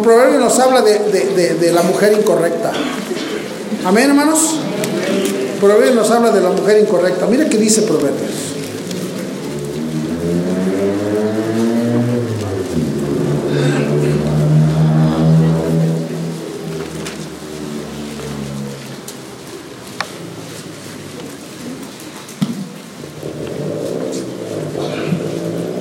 [0.02, 2.72] Proverbios nos habla de- de- de la mujer incorrecta.
[3.84, 4.56] Amén, hermanos.
[5.66, 7.26] Proverbios nos habla de la mujer incorrecta.
[7.26, 8.30] Mira qué dice Proverbios.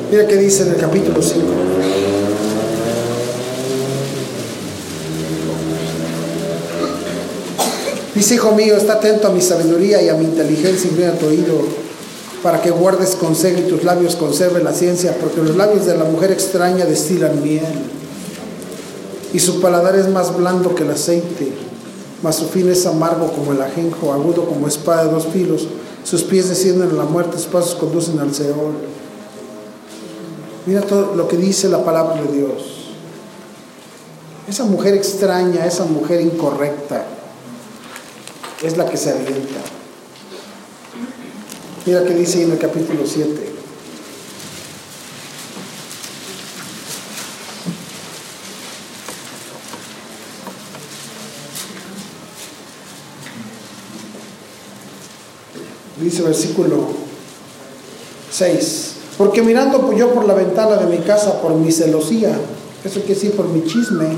[0.09, 1.64] Mira qué dice en el capítulo 5.
[8.32, 11.61] Hijo mío, está atento a mi sabiduría y a mi inteligencia y a tu oído,
[12.41, 16.05] para que guardes consejo y tus labios conserven la ciencia, porque los labios de la
[16.05, 17.63] mujer extraña destilan miel,
[19.32, 21.53] y su paladar es más blando que el aceite,
[22.23, 25.67] mas su fin es amargo como el ajenjo, agudo como espada de dos filos,
[26.03, 28.73] sus pies descienden a la muerte, sus pasos conducen al Seol.
[30.65, 32.91] Mira todo lo que dice la palabra de Dios.
[34.47, 37.05] Esa mujer extraña, esa mujer incorrecta,
[38.64, 39.60] es la que se avienta.
[41.86, 43.53] Mira que dice en el capítulo 7.
[56.01, 56.88] Dice versículo
[58.32, 58.95] 6.
[59.18, 62.36] Porque mirando yo por la ventana de mi casa por mi celosía,
[62.84, 64.10] eso quiere decir por mi chisme,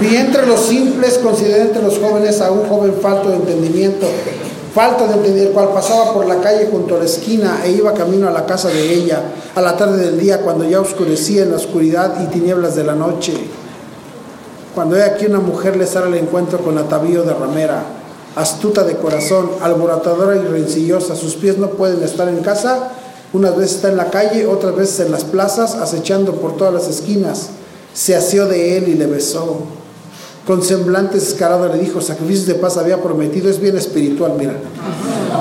[0.00, 4.06] Vi entre los simples, consideré entre los jóvenes a un joven falto de entendimiento,
[4.74, 7.92] falto de entender, el cual pasaba por la calle junto a la esquina e iba
[7.92, 9.20] camino a la casa de ella
[9.54, 12.94] a la tarde del día, cuando ya oscurecía en la oscuridad y tinieblas de la
[12.94, 13.34] noche.
[14.74, 17.82] Cuando he aquí una mujer le sale al encuentro con atavío de ramera,
[18.36, 22.88] astuta de corazón, alborotadora y rencillosa, sus pies no pueden estar en casa,
[23.34, 26.88] unas veces está en la calle, otras veces en las plazas, acechando por todas las
[26.88, 27.50] esquinas.
[27.92, 29.79] Se asió de él y le besó.
[30.50, 34.54] Con semblante descarado le dijo, sacrificios de paz había prometido, es bien espiritual, mira.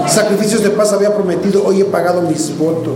[0.08, 2.94] Sacrificios de paz había prometido, hoy he pagado mis votos.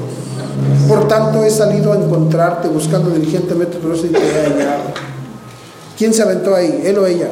[0.87, 4.83] Por tanto he salido a encontrarte, buscando diligentemente tu rostro y te he hallado.
[5.97, 6.83] ¿Quién se aventó ahí?
[6.85, 7.29] ¿Él o ella?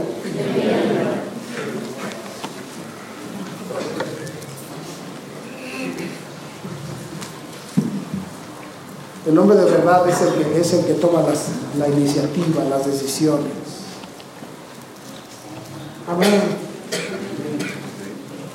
[9.28, 12.86] El hombre de verdad es el que, es el que toma las- la iniciativa, las
[12.88, 13.71] decisiones.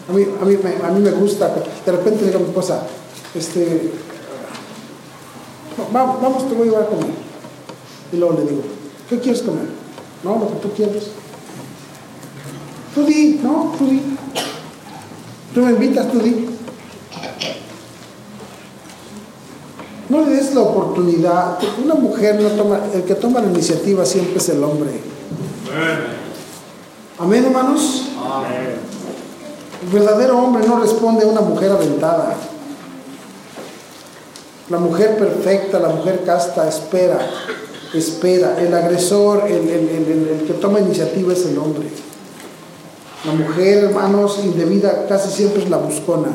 [0.09, 1.53] A mí, a, mí, a mí me gusta,
[1.85, 2.83] de repente digo a mi esposa,
[3.35, 3.91] este,
[5.95, 7.11] "Va- vamos, te voy a llevar a comer.
[8.13, 8.63] Y luego le digo,
[9.11, 9.67] ¿qué quieres comer?
[10.23, 11.09] No, lo que tú quieres.
[12.95, 14.01] Tú di, no, tú di.
[15.55, 16.47] Tú me invitas, tú di.
[20.09, 21.59] No le des la oportunidad.
[21.85, 25.01] Una mujer no toma, el que toma la iniciativa siempre es el hombre.
[27.19, 28.03] Amén, hermanos.
[29.83, 32.35] El verdadero hombre no responde a una mujer aventada.
[34.69, 37.19] La mujer perfecta, la mujer casta, espera,
[37.95, 38.61] espera.
[38.61, 41.89] El agresor, el, que toma iniciativa es el hombre.
[43.25, 46.29] La mujer, hermanos, indebida casi siempre es la buscona.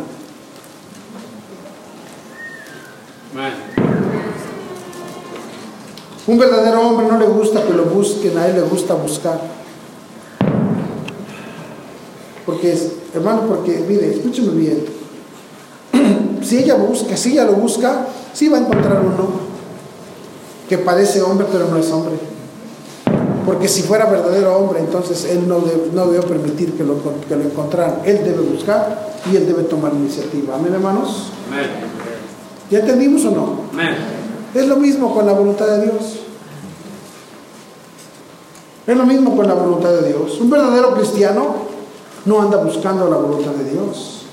[6.25, 9.60] Un verdadero hombre no le gusta que lo busquen, a él le gusta buscar.
[12.45, 12.77] Porque,
[13.13, 14.85] hermano, porque, mire, escúcheme bien.
[16.41, 19.29] Si ella busca, si ella lo busca, sí va a encontrar uno
[20.67, 22.13] que parece hombre, pero no es hombre.
[23.45, 27.35] Porque si fuera verdadero hombre, entonces él no, debe, no debe permitir que lo, que
[27.35, 27.99] lo encontraran.
[28.05, 30.55] Él debe buscar y él debe tomar iniciativa.
[30.55, 31.31] Amén, hermanos.
[31.47, 31.67] Amén.
[32.71, 33.59] ¿Ya entendimos o no?
[33.73, 33.95] Amén.
[34.53, 36.19] Es lo mismo con la voluntad de Dios.
[38.87, 40.39] Es lo mismo con la voluntad de Dios.
[40.39, 41.70] Un verdadero cristiano
[42.25, 44.25] no anda buscando la voluntad de Dios.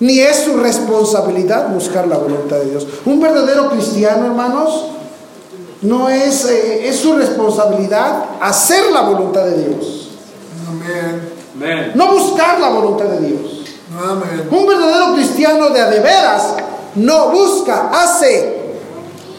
[0.00, 2.86] Ni es su responsabilidad buscar la voluntad de Dios.
[3.04, 4.86] Un verdadero cristiano, hermanos,
[5.82, 10.10] no es, eh, es su responsabilidad hacer la voluntad de Dios.
[10.68, 11.32] Amén.
[11.54, 11.92] Amén.
[11.94, 13.64] No buscar la voluntad de Dios.
[13.96, 14.48] Amén.
[14.50, 16.54] Un verdadero cristiano de a de veras
[16.94, 18.58] no busca, hace.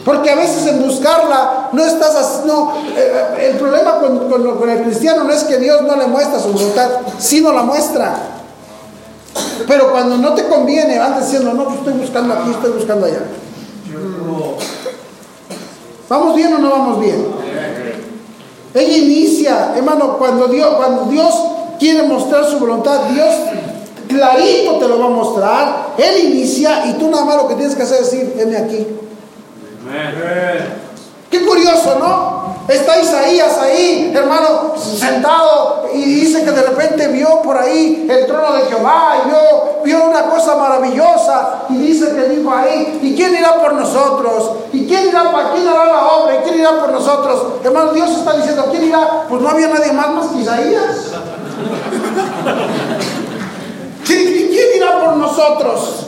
[0.04, 5.32] Porque a veces en buscarla no estás, no, eh, el problema con, el cristiano no
[5.32, 8.16] es que Dios no le muestra su voluntad, sí no la muestra.
[9.68, 13.22] Pero cuando no te conviene, van diciendo, no, pues estoy buscando aquí, estoy buscando allá.
[16.10, 17.28] ¿Vamos bien o no vamos bien?
[18.74, 21.36] Ella inicia, hermano, cuando Dios,
[21.80, 23.34] quiere mostrar su voluntad, Dios
[24.08, 25.88] clarito te lo va a mostrar.
[25.98, 28.88] Él inicia y tú nada más lo que tienes que hacer es decir, heme aquí.
[31.30, 32.40] Qué curioso, ¿no?
[32.68, 38.54] Está Isaías ahí, hermano, sentado y dice que de repente vio por ahí el trono
[38.54, 39.40] de Jehová y vio,
[39.84, 44.52] vio una cosa maravillosa y dice que dijo ahí, ¿y quién irá por nosotros?
[44.72, 46.36] ¿Y quién irá para quién hará la obra?
[46.36, 47.54] ¿Y quién irá por nosotros?
[47.64, 49.26] Hermano, Dios está diciendo, ¿quién irá?
[49.28, 50.86] Pues no había nadie más más que Isaías.
[54.06, 56.06] ¿Quién, quién irá por nosotros?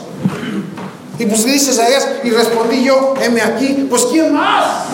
[1.22, 4.86] Y pues dice Isaías, y respondí yo, heme aquí, pues ¿quién más?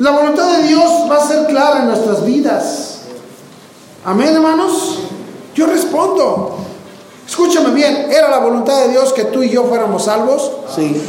[0.00, 3.02] La voluntad de Dios va a ser clara en nuestras vidas.
[4.04, 4.98] Amén, hermanos.
[5.54, 6.58] Yo respondo.
[7.24, 10.50] Escúchame bien, ¿era la voluntad de Dios que tú y yo fuéramos salvos?
[10.74, 11.00] Sí.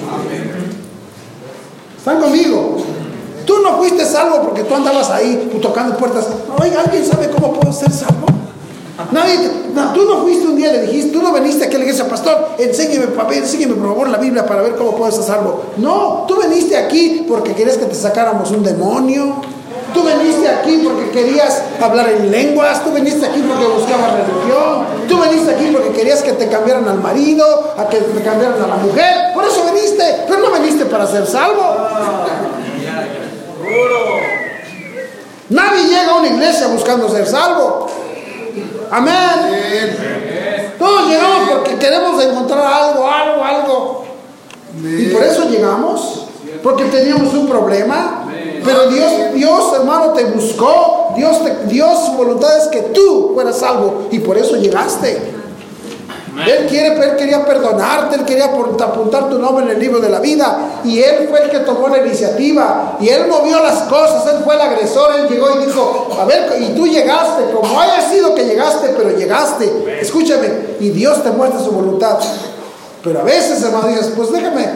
[1.97, 2.76] ¿Están conmigo?
[3.47, 6.27] Tú no fuiste salvo porque tú andabas ahí tocando puertas.
[6.61, 8.27] Oiga, ¿alguien sabe cómo puedo ser salvo?
[9.11, 11.85] Nadie, no, tú no fuiste un día, le dijiste, tú no veniste aquí a la
[11.85, 15.63] iglesia, pastor, enséñeme, papá, enséñeme por favor la Biblia para ver cómo puedo ser salvo.
[15.77, 19.35] No, tú veniste aquí porque querías que te sacáramos un demonio.
[19.93, 25.19] Tú veniste aquí porque querías hablar en lenguas, tú veniste aquí porque buscabas religión, tú
[25.19, 28.75] veniste aquí porque querías que te cambiaran al marido, a que te cambiaran a la
[28.75, 31.63] mujer, por eso veniste, pero no veniste para ser salvo.
[35.49, 37.87] Nadie llega a una iglesia buscando ser salvo.
[38.91, 40.75] Amén.
[40.77, 44.05] Todos llegamos porque queremos encontrar algo, algo, algo.
[44.83, 46.27] Y por eso llegamos,
[46.61, 48.25] porque teníamos un problema.
[48.63, 51.13] Pero Dios, Dios, hermano, te buscó.
[51.15, 54.07] Dios, te, Dios, su voluntad es que tú fueras salvo.
[54.11, 55.36] Y por eso llegaste.
[56.45, 60.09] Él, quiere, él quería perdonarte, Él quería apun- apuntar tu nombre en el libro de
[60.09, 60.79] la vida.
[60.83, 62.97] Y Él fue el que tomó la iniciativa.
[62.99, 66.53] Y Él movió las cosas, Él fue el agresor, Él llegó y dijo, a ver,
[66.61, 69.97] y tú llegaste, como haya sido que llegaste, pero llegaste.
[70.01, 70.47] Escúchame,
[70.79, 72.17] y Dios te muestra su voluntad.
[73.03, 74.67] Pero a veces, hermano, dices, pues déjame,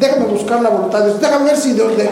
[0.00, 2.10] déjame buscar la voluntad de Dios, déjame ver si Dios, de-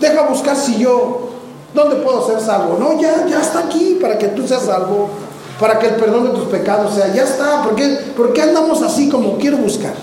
[0.00, 1.30] deja buscar si yo,
[1.72, 2.76] ¿dónde puedo ser salvo?
[2.78, 5.08] No, ya, ya está aquí para que tú seas salvo,
[5.58, 8.82] para que el perdón de tus pecados sea, ya está, ¿por qué, por qué andamos
[8.82, 9.94] así como quiero buscar?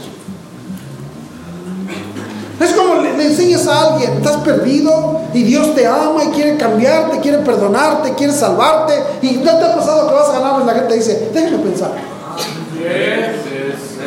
[2.59, 7.19] Es como le, enseñas a alguien, estás perdido y Dios te ama y quiere cambiarte,
[7.19, 10.93] quiere perdonarte, quiere salvarte y no te ha pasado que vas a ganar la gente
[10.93, 11.91] dice, déjame pensar.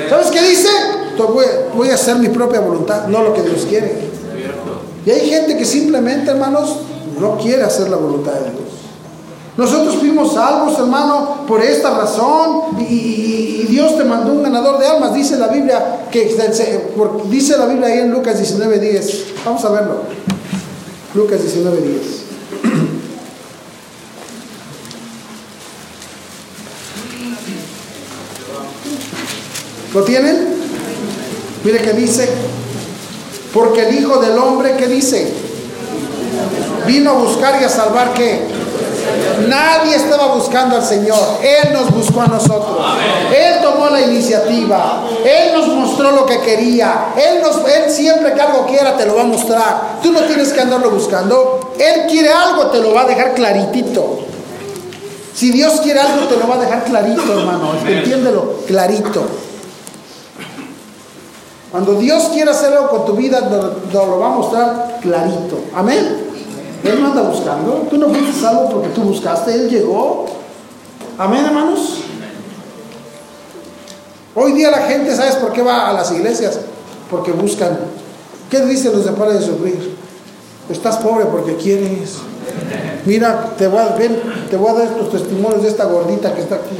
[0.08, 0.68] ¿Sabes qué dice?
[1.18, 4.14] Voy, voy a hacer mi propia voluntad, no lo que Dios quiere.
[5.04, 6.78] Y hay gente que simplemente, hermanos,
[7.20, 8.73] no quiere hacer la voluntad de Dios.
[9.56, 12.78] Nosotros fuimos salvos, hermano, por esta razón.
[12.80, 15.14] Y, Dios te mandó un ganador de almas.
[15.14, 16.36] Dice la Biblia, que
[17.28, 19.24] dice la Biblia ahí en Lucas 19:10.
[19.44, 20.02] Vamos a verlo.
[21.14, 22.24] Lucas 19:10.
[29.92, 30.54] ¿Lo tienen?
[31.64, 32.28] Mire que dice,
[33.52, 35.32] porque el Hijo del Hombre, ¿qué dice?
[36.86, 38.40] Vino a buscar y a salvar qué?
[39.48, 42.78] Nadie estaba buscando al Señor, Él nos buscó a nosotros.
[43.34, 47.12] Él tomó la iniciativa, Él nos mostró lo que quería.
[47.16, 49.98] Él, nos, él siempre que algo quiera te lo va a mostrar.
[50.02, 51.74] Tú no tienes que andarlo buscando.
[51.78, 54.20] Él quiere algo, te lo va a dejar claritito.
[55.34, 57.72] Si Dios quiere algo, te lo va a dejar clarito, hermano.
[57.84, 59.24] Entiéndelo, clarito.
[61.72, 65.58] Cuando Dios quiere hacer algo con tu vida, nos, lo va a mostrar clarito.
[65.74, 66.33] Amén.
[66.84, 67.86] Él no anda buscando.
[67.88, 69.54] Tú no fuiste salvo porque tú buscaste.
[69.54, 70.26] Él llegó.
[71.18, 72.00] Amén, hermanos.
[74.34, 76.60] Hoy día la gente, ¿sabes por qué va a las iglesias?
[77.10, 77.78] Porque buscan.
[78.50, 79.94] ¿Qué dicen los de para de sufrir?
[80.68, 82.18] Estás pobre porque quieres.
[83.06, 84.18] Mira, te voy, a, ven,
[84.50, 86.76] te voy a dar estos testimonios de esta gordita que está aquí.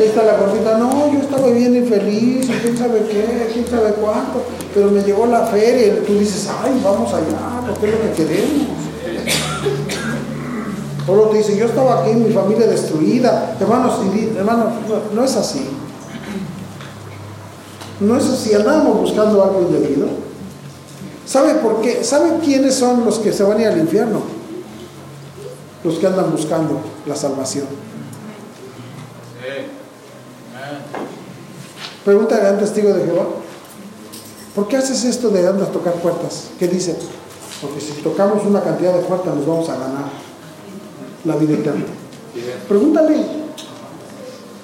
[0.00, 4.42] Esta la gordita, no, yo estaba bien infeliz, quién sabe qué, quién sabe cuánto,
[4.72, 8.12] pero me llegó la feria y tú dices, ay, vamos allá, porque es lo que
[8.12, 8.85] queremos.
[11.08, 13.56] O lo te dice, yo estaba aquí, mi familia destruida.
[13.60, 14.00] Hermanos,
[14.36, 14.66] hermanos,
[15.14, 15.68] no, es así.
[18.00, 20.08] No es así, andamos buscando algo indebido.
[21.24, 22.02] ¿Sabe por qué?
[22.02, 24.20] ¿Sabe quiénes son los que se van a ir al infierno?
[25.84, 27.66] Los que andan buscando la salvación.
[32.04, 33.26] Pregúntale a un testigo de Jehová.
[34.54, 36.48] ¿Por qué haces esto de andar a tocar puertas?
[36.58, 36.96] ¿Qué dice?
[37.60, 40.25] Porque si tocamos una cantidad de puertas nos vamos a ganar
[41.26, 41.84] la vida eterna.
[42.68, 43.16] Pregúntale.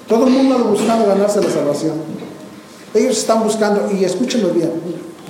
[0.07, 1.93] Todo el mundo anda buscando ganarse la salvación.
[2.93, 4.71] Ellos están buscando, y escúchenlo bien,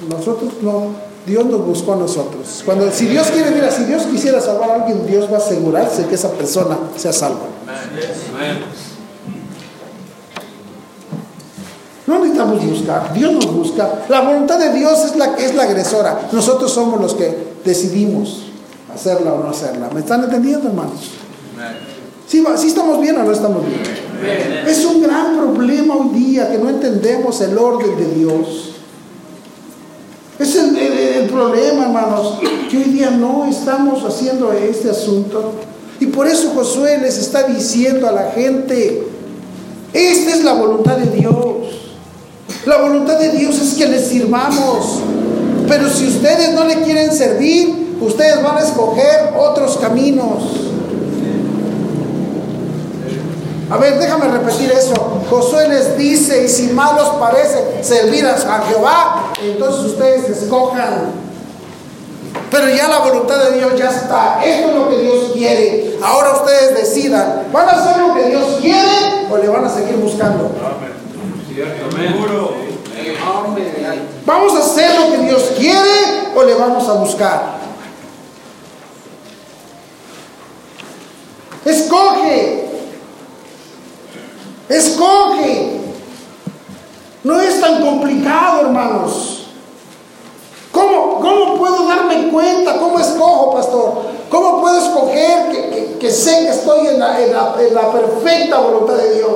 [0.10, 0.88] nosotros no,
[1.26, 2.62] Dios nos buscó a nosotros.
[2.66, 6.06] Cuando, si Dios quiere, mira, si Dios quisiera salvar a alguien, Dios va a asegurarse
[6.06, 7.46] que esa persona sea salva.
[12.06, 14.06] No necesitamos buscar, Dios nos busca.
[14.10, 16.28] La voluntad de Dios es la que es la agresora.
[16.34, 18.53] Nosotros somos los que decidimos
[18.94, 19.90] hacerla o no hacerla.
[19.94, 21.12] ¿Me están entendiendo, hermanos?
[22.28, 23.82] ¿Sí, sí estamos bien o no estamos bien?
[24.68, 28.70] Es un gran problema hoy día que no entendemos el orden de Dios.
[30.40, 32.40] Es el, el- el problema, hermanos,
[32.70, 35.52] que hoy día no estamos haciendo este asunto.
[36.00, 39.04] Y por eso Josué les está diciendo a la gente,
[39.94, 41.36] esta es la voluntad de Dios.
[42.66, 45.00] La voluntad de Dios es que les sirvamos.
[45.68, 50.44] Pero si ustedes no le quieren servir, ustedes van a escoger otros caminos.
[53.70, 54.94] A ver, déjame repetir eso.
[55.30, 61.24] Josué les dice, y si mal os parece servir a Jehová, entonces ustedes escojan.
[62.52, 64.44] Pero ya la voluntad de Dios ya está.
[64.46, 65.98] Esto es lo que Dios quiere.
[66.04, 67.48] Ahora ustedes decidan.
[67.52, 70.52] ¿Van a hacer lo que Dios quiere o le van a seguir buscando?
[74.26, 77.63] ¿Vamos a hacer lo que Dios quiere o le vamos a buscar?
[81.66, 82.66] Escoge.
[84.70, 85.80] Escoge.
[87.24, 89.46] No es tan complicado, hermanos.
[90.72, 92.78] ¿Cómo, cómo puedo darme cuenta?
[92.80, 94.02] ¿Cómo escojo, pastor?
[94.30, 98.96] ¿Cómo puedo escoger que, sé que estoy en la, en la- en la perfecta voluntad
[98.96, 99.30] de Dios?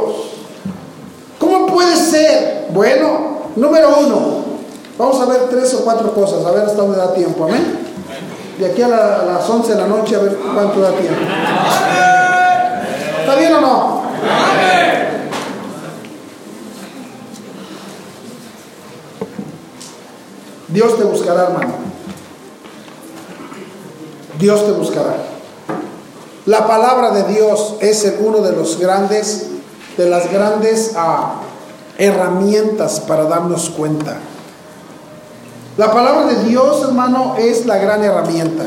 [1.39, 2.67] ¿Cómo puede ser?
[2.73, 4.19] Bueno, número uno,
[4.97, 7.87] vamos a ver tres o cuatro cosas, a ver hasta dónde da tiempo, amén.
[8.57, 11.21] De aquí a, la- a las 11 de la noche, a ver cuánto da tiempo.
[13.21, 13.97] ¿Está bien o no?
[20.67, 21.73] Dios te buscará, hermano.
[24.39, 25.15] Dios te buscará.
[26.45, 29.47] La palabra de Dios es uno de los grandes,
[29.97, 31.35] de las grandes ah,
[31.97, 34.17] herramientas para darnos cuenta.
[35.77, 38.63] La palabra de Dios, hermano, es la gran herramienta.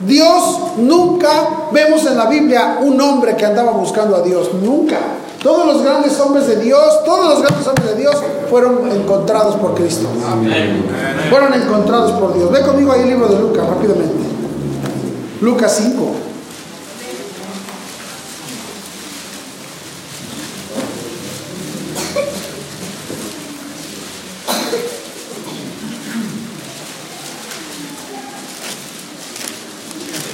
[0.00, 1.28] Dios nunca
[1.72, 4.98] vemos en la Biblia un hombre que andaba buscando a Dios, nunca.
[5.40, 8.16] Todos los grandes hombres de Dios, todos los grandes hombres de Dios
[8.50, 10.08] fueron encontrados por Cristo.
[11.30, 12.50] Fueron encontrados por Dios.
[12.50, 14.24] Ve conmigo ahí el libro de Lucas rápidamente.
[15.40, 16.29] Lucas 5.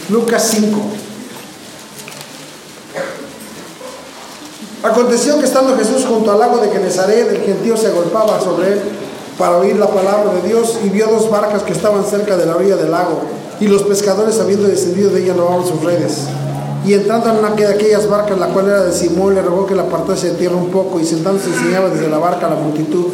[0.09, 0.79] Lucas 5.
[4.85, 8.81] Aconteció que estando Jesús junto al lago de Genezaret, el gentío se agolpaba sobre él
[9.37, 12.55] para oír la palabra de Dios y vio dos barcas que estaban cerca de la
[12.55, 13.21] orilla del lago
[13.59, 16.29] y los pescadores habiendo descendido de ellas robaban sus redes.
[16.87, 19.75] Y entrando en una de aquellas barcas, la cual era de Simón, le rogó que
[19.75, 23.07] la apartase de tierra un poco y sentándose enseñaba desde la barca a la multitud.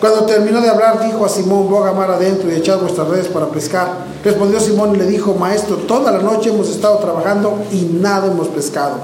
[0.00, 3.46] Cuando terminó de hablar, dijo a Simón, boga mar adentro y echad vuestras redes para
[3.46, 3.88] pescar.
[4.22, 8.48] Respondió Simón y le dijo, maestro, toda la noche hemos estado trabajando y nada hemos
[8.48, 8.96] pescado,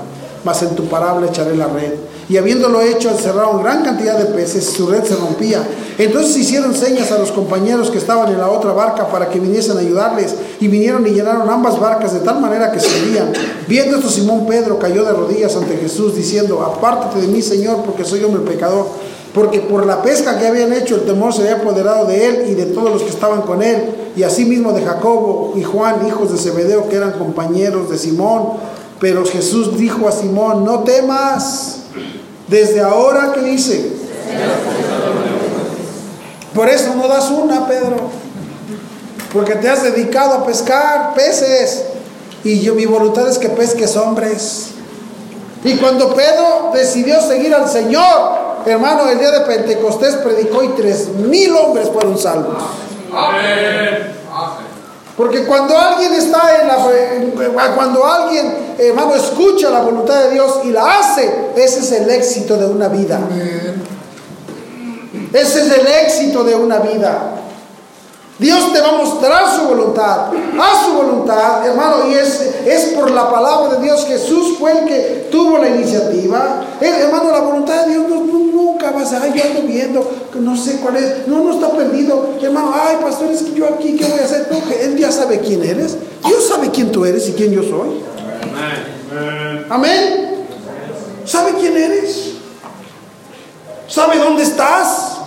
[0.45, 1.93] mas en tu parábola echaré la red.
[2.29, 5.67] Y habiéndolo hecho, encerraron gran cantidad de peces, su red se rompía.
[5.99, 9.77] Entonces hicieron señas a los compañeros que estaban en la otra barca para que viniesen
[9.77, 10.35] a ayudarles.
[10.61, 13.33] Y vinieron y llenaron ambas barcas de tal manera que se hundían.
[13.67, 18.05] Viendo esto, Simón Pedro cayó de rodillas ante Jesús, diciendo, apártate de mí, Señor, porque
[18.05, 18.87] soy hombre pecador.
[19.35, 22.55] Porque por la pesca que habían hecho el temor se había apoderado de él y
[22.55, 26.39] de todos los que estaban con él, y asimismo de Jacobo y Juan, hijos de
[26.39, 28.55] Zebedeo, que eran compañeros de Simón.
[29.01, 31.79] Pero Jesús dijo a Simón, no temas,
[32.47, 33.91] desde ahora que dice,
[36.55, 37.97] por eso no das una, Pedro,
[39.33, 41.85] porque te has dedicado a pescar peces,
[42.45, 44.69] y yo mi voluntad es que pesques hombres.
[45.65, 51.09] Y cuando Pedro decidió seguir al Señor, hermano, el día de Pentecostés predicó y tres
[51.09, 52.63] mil hombres fueron salvos.
[55.17, 60.71] Porque cuando alguien está en la cuando alguien, hermano, escucha la voluntad de Dios y
[60.71, 63.21] la hace, ese es el éxito de una vida.
[65.33, 67.42] Ese es el éxito de una vida.
[68.39, 70.29] Dios te va a mostrar su voluntad,
[70.59, 74.05] a su voluntad, hermano, y es, es por la palabra de Dios.
[74.07, 76.65] Jesús fue el que tuvo la iniciativa.
[76.81, 80.11] hermano, la voluntad de Dios no, nunca vas a, ay, yo ando viendo,
[80.41, 82.31] no sé cuál es, no, no está perdido.
[82.41, 84.49] Hermano, ay, pastor, es que yo aquí, ¿qué voy a hacer?
[84.81, 85.97] él ya sabe quién eres.
[86.25, 88.03] Dios sabe quién tú eres y quién yo soy.
[89.69, 90.47] Amén.
[91.25, 92.33] ¿Sabe quién eres?
[93.87, 95.22] ¿Sabe dónde estás?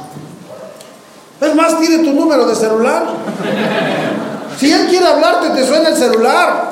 [1.41, 3.07] Es más, tiene tu número de celular.
[4.57, 6.71] Si él quiere hablarte, te suena el celular.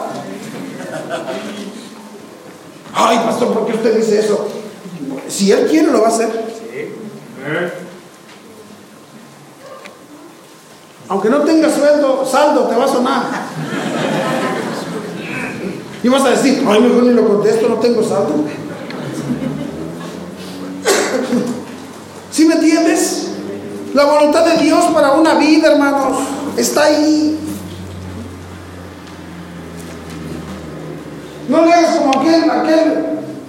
[2.94, 4.48] Ay, pastor, ¿por qué usted dice eso?
[5.28, 6.30] Si él quiere, lo va a hacer.
[11.10, 13.24] Aunque no tenga sueldo, saldo, te va a sonar.
[16.02, 18.46] Y vas a decir, ay, mejor ni lo contesto, no tengo saldo.
[22.32, 23.28] ¿Sí me entiendes?
[23.94, 26.18] La voluntad de Dios para una vida, hermanos,
[26.58, 27.40] está ahí.
[31.48, 33.06] No le hagas como aquel, aquel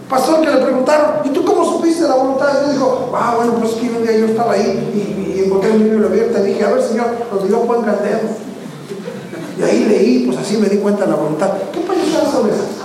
[0.08, 2.72] pastor que le preguntaron, ¿y tú cómo supiste la voluntad de Dios?
[2.74, 6.08] Dijo, ah, bueno, pues que un día yo estaba ahí y, y encontré el libro
[6.08, 8.44] abierto y dije, a ver, Señor, donde yo el dedo.
[9.58, 11.52] Y ahí leí, pues así me di cuenta de la voluntad.
[11.72, 12.84] ¿Qué pensás sobre eso?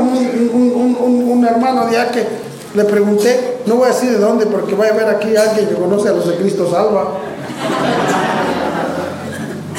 [0.00, 2.26] Un, hermano de que
[2.74, 5.74] le pregunté, no voy a decir de dónde porque voy a ver aquí alguien que
[5.74, 7.18] conoce a los de Cristo Salva.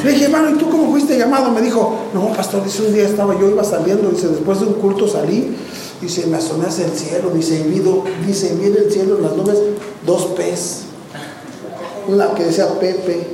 [0.04, 1.52] Le dije, hermano, ¿y tú cómo fuiste llamado?
[1.52, 4.74] Me dijo, no, pastor, dice, un día estaba yo, iba saliendo, dice, después de un
[4.74, 5.56] culto salí,
[6.02, 7.84] dice, me asomé hacia el cielo, dice, y vi,
[8.26, 9.60] dice, vi en el cielo, en las nubes,
[10.06, 10.86] dos pez.
[12.08, 13.28] Una que decía Pepe.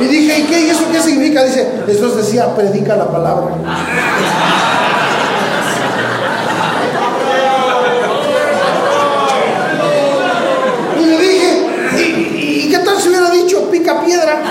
[0.00, 0.60] Y dije, ¿y qué?
[0.62, 1.44] ¿Y eso qué significa?
[1.44, 3.54] Dice, eso decía, predica la palabra.
[10.98, 11.66] Y le dije,
[11.96, 14.42] ¿y, qué tal si hubiera dicho pica piedra?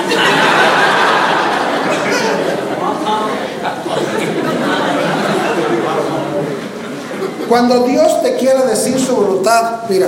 [7.50, 10.08] Cuando Dios te quiera decir su voluntad, mira.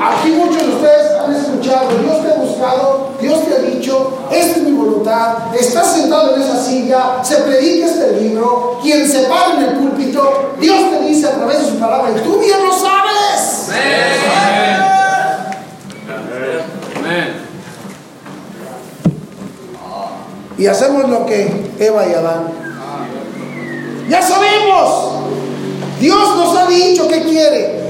[0.00, 1.05] Aquí muchos de ustedes
[1.66, 6.36] escuchado, Dios te ha buscado, Dios te ha dicho, esta es mi voluntad, estás sentado
[6.36, 11.00] en esa silla, se predica este libro, quien se para en el púlpito, Dios te
[11.06, 13.70] dice a través de su palabra, y tú bien lo sabes.
[16.96, 17.46] Amén.
[20.58, 22.48] Y hacemos lo que Eva y Adán.
[24.08, 25.12] Ya sabemos.
[26.00, 27.86] Dios nos ha dicho que quiere.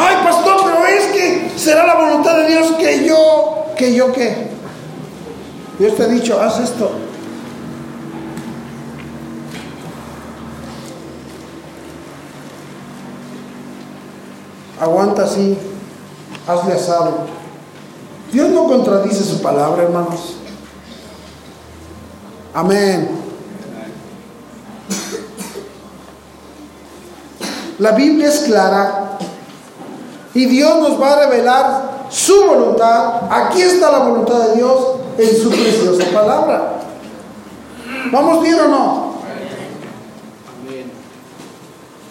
[0.00, 4.48] Ay, pastor, pero es que será la voluntad de Dios que yo, que yo qué.
[5.78, 6.90] Dios te ha dicho, haz esto.
[14.80, 15.58] Aguanta así,
[16.46, 17.26] hazle asado.
[18.32, 20.36] Dios no contradice su palabra, hermanos.
[22.54, 23.08] Amén.
[27.78, 29.07] La Biblia es clara
[30.34, 33.22] y Dios nos va a revelar su voluntad.
[33.30, 34.78] Aquí está la voluntad de Dios
[35.18, 36.80] en su preciosa palabra.
[38.12, 39.08] ¿Vamos bien o no?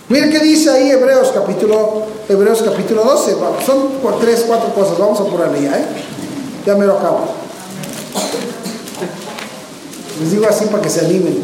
[0.09, 3.35] Miren qué dice ahí Hebreos capítulo, Hebreos capítulo 12.
[3.65, 4.97] Son por tres, cuatro cosas.
[4.97, 5.85] Vamos a ponerle ya, ¿eh?
[6.65, 7.25] Ya me lo acabo.
[10.21, 11.43] Les digo así para que se animen.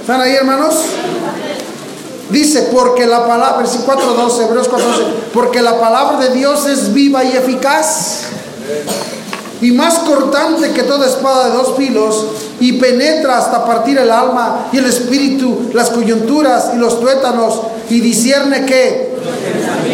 [0.00, 0.84] ¿Están ahí, hermanos?
[2.30, 4.80] Dice, porque la palabra, versículo 4.12, Hebreos 4.12,
[5.32, 8.22] porque la palabra de Dios es viva y eficaz
[9.60, 12.26] y más cortante que toda espada de dos filos
[12.60, 18.00] y penetra hasta partir el alma y el espíritu, las coyunturas y los tuétanos y
[18.00, 19.14] discierne que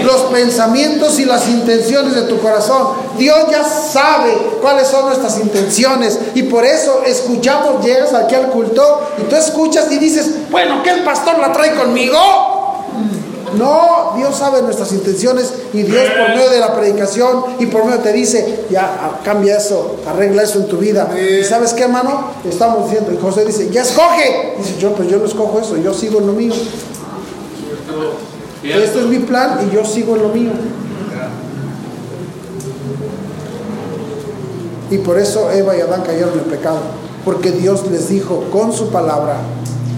[0.04, 2.88] los pensamientos y las intenciones de tu corazón.
[3.18, 9.02] Dios ya sabe cuáles son nuestras intenciones y por eso escuchamos, llegas aquí al culto
[9.18, 12.16] y tú escuchas y dices, bueno, que el pastor la trae conmigo.
[13.56, 17.98] No, Dios sabe nuestras intenciones y Dios por medio de la predicación y por medio
[17.98, 21.08] te dice, ya ah, cambia eso, arregla eso en tu vida.
[21.18, 22.30] ¿Y sabes qué, hermano?
[22.48, 24.54] Estamos diciendo, y José dice, ya escoge.
[24.56, 26.54] Dice, yo pues yo no escojo eso, yo sigo en lo mío.
[28.62, 30.50] Esto es mi plan y yo sigo en lo mío.
[34.90, 36.80] Y por eso Eva y Adán cayeron en pecado.
[37.24, 39.36] Porque Dios les dijo con su palabra,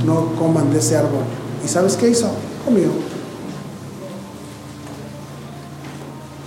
[0.04, 1.22] no coman de ese árbol.
[1.64, 2.28] ¿Y sabes qué hizo?
[2.64, 2.88] Comió.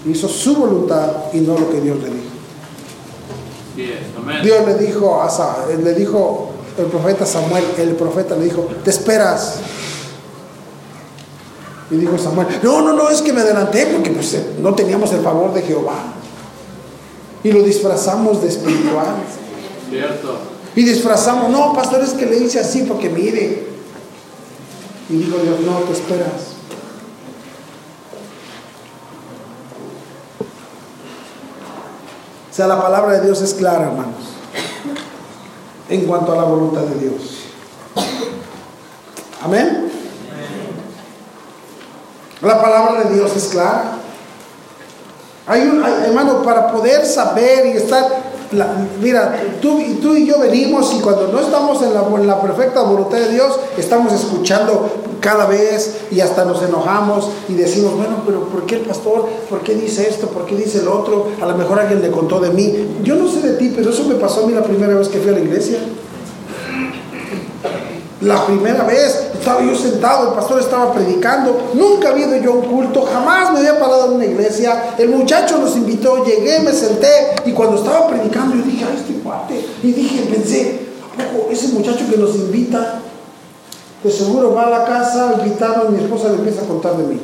[0.05, 2.35] Hizo su voluntad y no lo que Dios le dijo.
[4.43, 9.59] Dios le dijo a le dijo el profeta Samuel, el profeta le dijo, te esperas.
[11.91, 15.11] Y dijo Samuel, no, no, no, es que me adelanté porque pues, eh, no teníamos
[15.13, 16.13] el favor de Jehová.
[17.43, 19.17] Y lo disfrazamos de espiritual.
[19.89, 20.39] Cierto.
[20.75, 23.67] Y disfrazamos, no, pastor, es que le hice así porque mire.
[25.09, 26.55] Y dijo Dios, no, te esperas.
[32.51, 34.23] O sea, la palabra de Dios es clara, hermanos,
[35.89, 37.41] en cuanto a la voluntad de Dios.
[39.43, 39.91] Amén.
[42.45, 43.97] La palabra de Dios es clara.
[45.47, 45.61] Hay
[46.05, 48.05] hermano, para poder saber y estar,
[49.01, 53.17] mira, tú y yo venimos y cuando no estamos en la, en la perfecta voluntad
[53.17, 54.89] de Dios, estamos escuchando
[55.19, 59.27] cada vez y hasta nos enojamos y decimos, bueno, pero ¿por qué el pastor?
[59.49, 60.27] ¿Por qué dice esto?
[60.27, 61.29] ¿Por qué dice el otro?
[61.41, 62.99] A lo mejor alguien le contó de mí.
[63.01, 65.19] Yo no sé de ti, pero eso me pasó a mí la primera vez que
[65.19, 65.79] fui a la iglesia.
[68.21, 72.55] La primera vez estaba yo sentado, el pastor estaba predicando, nunca había ido yo a
[72.55, 74.95] un culto, jamás me había parado en una iglesia.
[74.97, 79.13] El muchacho nos invitó, llegué, me senté y cuando estaba predicando yo dije, ay, este
[79.21, 79.65] cuate.
[79.83, 80.79] Y dije, pensé,
[81.19, 83.01] ¿a poco ese muchacho que nos invita,
[84.01, 87.19] de seguro va a la casa, invitaron, mi esposa le empieza a contar de mí.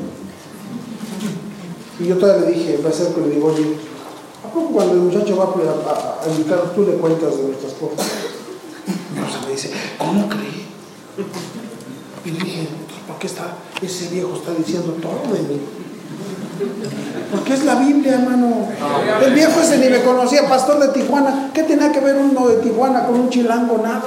[1.99, 3.77] Y yo todavía le dije, me acerco y le digo, oye,
[4.43, 8.07] ¿a poco cuando el muchacho va a, a, tú le cuentas de nuestras cosas?
[9.15, 10.50] No se me dice, ¿cómo cree?
[12.23, 12.67] Y dije,
[13.07, 15.59] ¿por qué está, ese viejo está diciendo todo de?
[17.31, 18.67] Porque es la Biblia, hermano.
[19.23, 21.49] El viejo ese ni me conocía, pastor de Tijuana.
[21.53, 23.79] ¿Qué tenía que ver uno de Tijuana con un chilango?
[23.81, 24.03] Nada.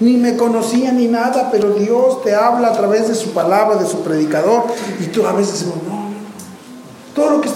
[0.00, 3.86] Ni me conocía ni nada, pero Dios te habla a través de su palabra, de
[3.86, 4.64] su predicador.
[5.00, 5.97] Y tú a veces no,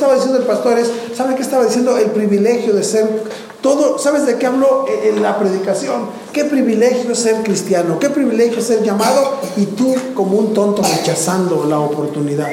[0.02, 1.96] estaba diciendo el pastor es, ¿sabe qué estaba diciendo?
[1.96, 3.22] El privilegio de ser,
[3.60, 6.06] todo, ¿sabes de qué habló en la predicación?
[6.32, 8.00] ¿Qué privilegio ser cristiano?
[8.00, 9.38] ¿Qué privilegio ser llamado?
[9.56, 12.48] Y tú como un tonto rechazando la oportunidad.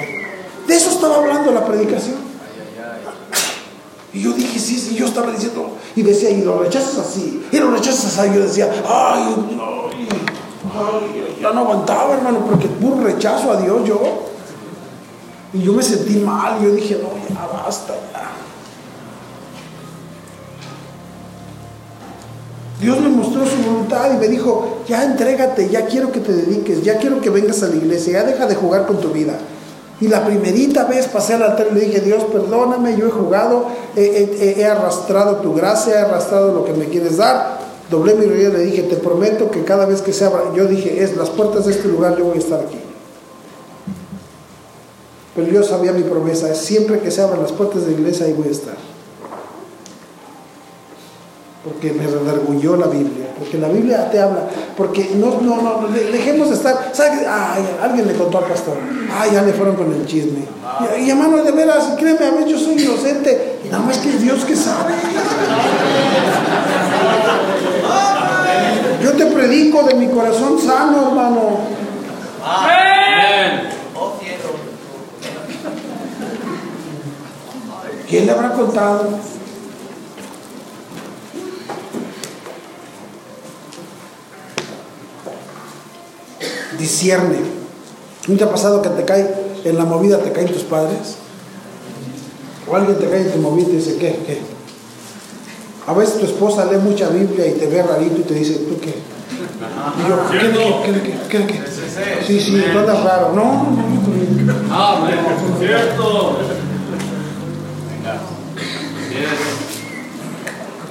[0.68, 2.18] De eso estaba hablando la predicación.
[4.14, 7.58] Y yo dije, sí, sí, yo estaba diciendo, y decía, y lo rechazas así, y
[7.58, 8.30] lo rechazas así.
[8.32, 14.30] Yo decía, ay, no, ay, ya no aguantaba, hermano, porque puro rechazo a Dios yo.
[15.54, 18.30] Y yo me sentí mal, yo dije, no, ya basta, ya.
[22.80, 26.82] Dios me mostró su voluntad y me dijo, ya entrégate, ya quiero que te dediques,
[26.82, 29.34] ya quiero que vengas a la iglesia, ya deja de jugar con tu vida.
[30.00, 33.66] Y la primerita vez pasé al altar y le dije, Dios, perdóname, yo he jugado,
[33.98, 37.60] he, arrastrado tu gracia, he arrastrado lo que me quieres dar.
[37.92, 40.68] Doblé mi rodilla y le dije, te prometo que cada vez que se abra, yo
[40.68, 42.78] dije, es las puertas de este lugar, yo voy a estar aquí.
[45.40, 48.26] Pero yo sabía mi promesa, es siempre que se abran las puertas de la iglesia,
[48.26, 48.74] ahí voy a estar.
[51.64, 54.44] Porque me redargulló la Biblia, porque la Biblia te habla,
[54.76, 57.20] porque no, no, no, de- dejemos de estar, ¿sabe?
[57.20, 57.26] qué?
[57.28, 58.76] Ay, alguien le contó al pastor,
[59.18, 60.44] ay, ya le fueron con el chisme.
[60.98, 64.44] Y, y hermano, de veras, créeme, a mí yo soy inocente, nada más que Dios
[64.46, 64.94] que sabe.
[69.02, 71.60] Yo te predico de mi corazón sano, hermano.
[72.44, 73.79] Amen.
[78.10, 79.08] ¿Quién le habrá contado?
[86.80, 87.38] Discierne.
[88.28, 91.18] ¿No te ha pasado que te cae en la movida, te caen tus padres?
[92.68, 94.20] O alguien te cae en tu movida y te dice, ¿qué?
[94.26, 94.42] ¿Qué?
[95.86, 98.80] A veces tu esposa lee mucha Biblia y te ve rarito y te dice, ¿tú
[98.80, 98.96] qué?
[99.98, 100.40] Y yo, ¿qué?
[100.40, 101.02] ¿Qué?
[101.02, 101.46] ¿Qué?
[101.46, 101.46] ¿Qué?
[101.46, 101.62] ¿Qué?
[102.26, 103.34] Sí, sí, tú andas raro.
[103.34, 104.76] No, no, no.
[104.76, 105.20] Amén.
[105.60, 106.59] Cierto.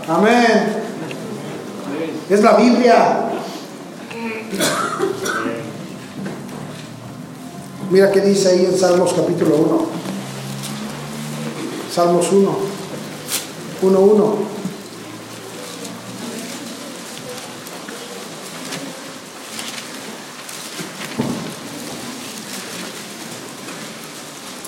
[0.08, 0.82] Amén.
[2.28, 3.30] Es la Biblia.
[7.90, 9.86] Mira qué dice ahí en Salmos capítulo 1.
[11.94, 12.58] Salmos 1.
[13.80, 14.58] 1, 1.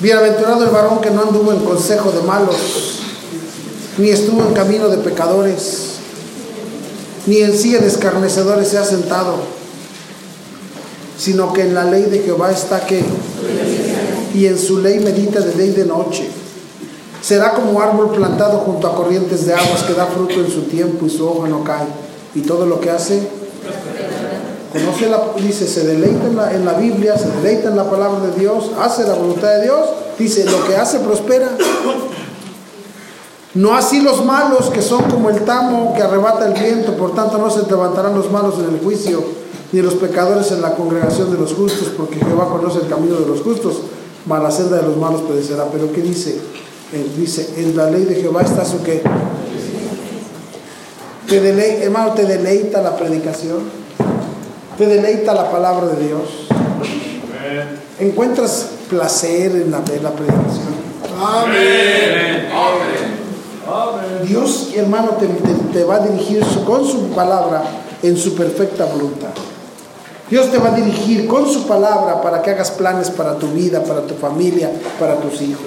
[0.00, 3.02] Bienaventurado el varón que no anduvo en consejo de malos,
[3.98, 5.96] ni estuvo en camino de pecadores,
[7.26, 9.34] ni en silla de escarnecedores se ha sentado,
[11.18, 13.02] sino que en la ley de Jehová está que,
[14.34, 16.28] y en su ley medita de día y de noche.
[17.20, 21.04] Será como árbol plantado junto a corrientes de aguas que da fruto en su tiempo
[21.04, 21.86] y su hoja no cae.
[22.34, 23.20] Y todo lo que hace,
[24.72, 28.26] conoce la, dice, se deleita en la, en la Biblia, se deleita en la palabra
[28.26, 29.86] de Dios, hace la voluntad de Dios,
[30.18, 31.50] dice, lo que hace prospera.
[33.54, 37.36] No así los malos que son como el tamo que arrebata el viento, por tanto
[37.38, 39.22] no se levantarán los malos en el juicio,
[39.72, 43.26] ni los pecadores en la congregación de los justos, porque Jehová conoce el camino de
[43.26, 43.82] los justos,
[44.26, 45.64] mas la senda de los malos perecerá.
[45.72, 46.38] Pero ¿qué dice?
[46.92, 49.02] Él dice, en la ley de Jehová está su que.
[51.28, 53.58] Te delei- hermano, te deleita la predicación,
[54.78, 56.20] te deleita la palabra de Dios.
[58.00, 60.70] Encuentras placer en la, en la predicación.
[64.26, 67.62] Dios, hermano, te, te- te va a dirigir con su palabra
[68.02, 69.28] en su perfecta voluntad.
[70.30, 73.82] Dios te va a dirigir con su palabra para que hagas planes para tu vida,
[73.82, 75.64] para tu familia, para tus hijos.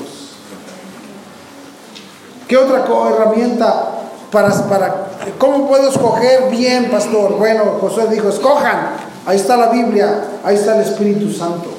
[2.48, 3.90] ¿Qué otra herramienta
[4.32, 7.38] para, para cómo puedo escoger bien, pastor?
[7.38, 8.92] Bueno, José dijo, escojan.
[9.26, 11.70] Ahí está la Biblia, ahí está el Espíritu Santo.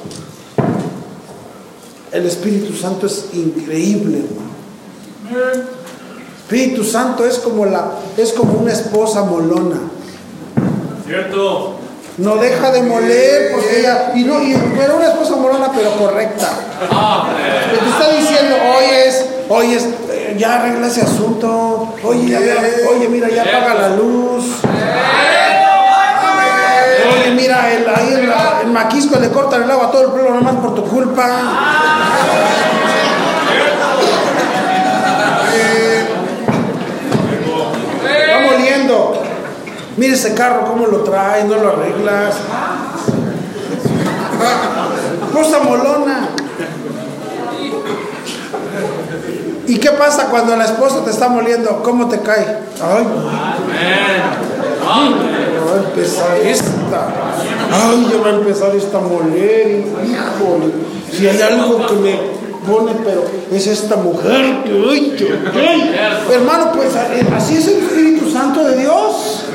[2.11, 5.74] El Espíritu Santo es increíble, hermano.
[6.45, 7.85] Espíritu Santo es como la
[8.17, 9.77] es como una esposa molona.
[11.07, 11.75] Cierto.
[12.17, 16.47] No deja de moler porque ella y no y pero una esposa molona pero correcta.
[16.79, 19.87] Que te está diciendo, "Oye, es, oye, es,
[20.37, 21.93] ya arregla ese asunto.
[22.03, 22.39] Oye, ya,
[22.91, 24.45] oye, mira, ya apaga la luz.
[27.11, 30.11] Oye, mira, el, ahí en la- el maquisco le cortan el agua a todo el
[30.11, 31.27] pueblo nomás por tu culpa.
[39.97, 42.35] Mira ese carro, cómo lo trae, no lo arreglas.
[45.33, 46.29] Cosa molona.
[49.67, 51.81] ¿Y qué pasa cuando la esposa te está moliendo?
[51.81, 52.59] ¿Cómo te cae?
[52.81, 53.05] Ay,
[55.53, 57.07] ya va a empezar esta.
[57.71, 59.85] Ay, ya va a empezar esta moler.
[60.05, 60.73] Híjole.
[61.11, 64.63] Si hay algo que me pone, pero es esta mujer.
[66.31, 66.89] Hermano, pues
[67.35, 69.45] así es el Espíritu Santo de Dios.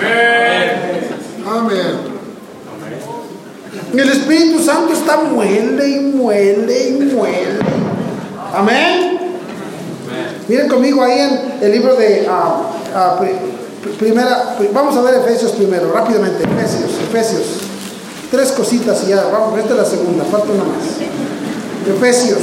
[1.47, 2.11] Amén.
[3.93, 7.59] El Espíritu Santo está muele y muele y muele.
[8.55, 9.19] Amén.
[10.49, 12.63] Miren conmigo ahí en el libro de ah,
[12.95, 13.37] ah, pri-
[13.83, 14.57] pri- primera.
[14.59, 16.43] pri- Vamos a ver Efesios primero, rápidamente.
[16.45, 17.43] Efesios, Efesios.
[18.31, 19.25] Tres cositas y ya.
[19.33, 20.85] Vamos, esta es la segunda, falta una más.
[21.87, 22.39] Efesios.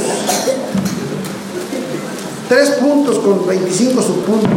[2.48, 4.50] Tres puntos con 25 subpuntos.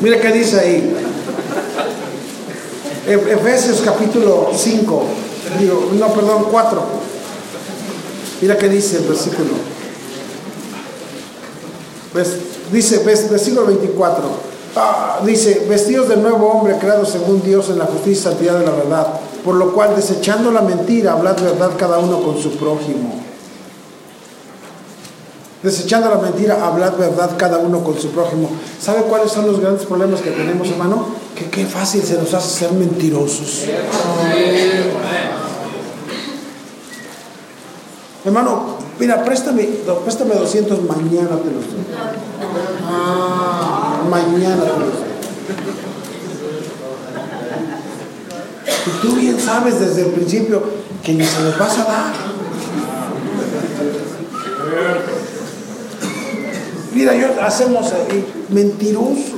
[0.00, 0.94] Mira qué dice ahí.
[3.06, 5.04] Efesios capítulo 5.
[5.60, 6.82] Digo, no, perdón, 4.
[8.42, 9.50] Mira qué dice el versículo.
[12.14, 14.22] Ves- dice, versículo 24.
[14.76, 18.66] Ah, dice, vestidos de nuevo hombre creado según Dios en la justicia y santidad de
[18.66, 19.06] la verdad.
[19.44, 23.22] Por lo cual, desechando la mentira, hablad verdad cada uno con su prójimo.
[25.62, 28.50] Desechando la mentira, hablad verdad cada uno con su prójimo.
[28.80, 31.06] ¿Sabe cuáles son los grandes problemas que tenemos, hermano?
[31.34, 33.64] Que qué fácil se nos hace ser mentirosos.
[38.24, 41.84] Hermano, mira, préstame, no, préstame 200, mañana te los doy.
[44.10, 45.06] Mañana te los doy.
[48.86, 50.62] Y tú bien sabes desde el principio
[51.02, 52.12] que ni se los vas a dar.
[56.94, 59.34] Mira, yo hacemos ahí, mentirosos.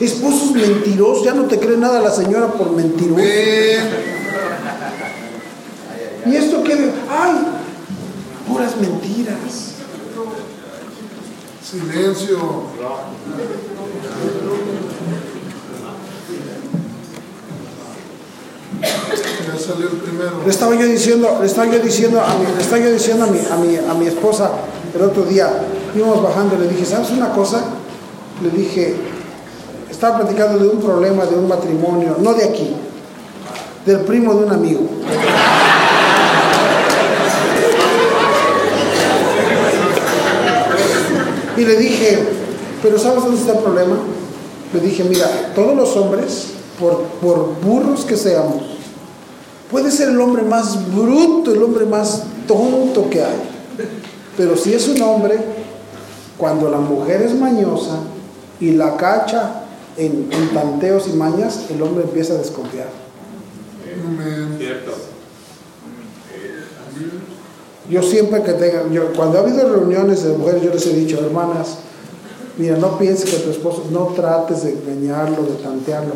[0.00, 3.22] Esposos mentirosos, ya no te cree nada la señora por mentiroso.
[6.24, 6.90] ¿Y esto qué?
[7.10, 7.51] ¡Ay!
[8.48, 9.72] Puras mentiras.
[11.68, 12.38] Silencio.
[18.80, 20.42] Ya salió el primero.
[20.44, 23.26] Le estaba yo diciendo, le estaba yo diciendo a mi, le estaba yo diciendo a
[23.28, 24.50] mi, a mi, a mi esposa
[24.94, 25.50] el otro día,
[25.96, 27.64] íbamos bajando, le dije, ¿sabes una cosa?
[28.42, 28.94] Le dije,
[29.90, 32.74] estaba platicando de un problema, de un matrimonio, no de aquí,
[33.86, 34.80] del primo de un amigo.
[41.62, 42.18] Y le dije,
[42.82, 43.96] pero ¿sabes dónde está el problema?
[44.74, 48.64] Le dije, mira, todos los hombres, por, por burros que seamos,
[49.70, 53.36] puede ser el hombre más bruto, el hombre más tonto que hay.
[54.36, 55.38] Pero si es un hombre,
[56.36, 58.00] cuando la mujer es mañosa
[58.58, 59.62] y la cacha
[59.96, 62.88] en, en tanteos y mañas, el hombre empieza a desconfiar.
[64.58, 65.11] Cierto.
[67.90, 71.18] Yo siempre que tenga, yo, cuando ha habido reuniones de mujeres, yo les he dicho,
[71.18, 71.78] hermanas,
[72.56, 76.14] mira, no pienses que tu esposo, no trates de engañarlo, de tantearlo,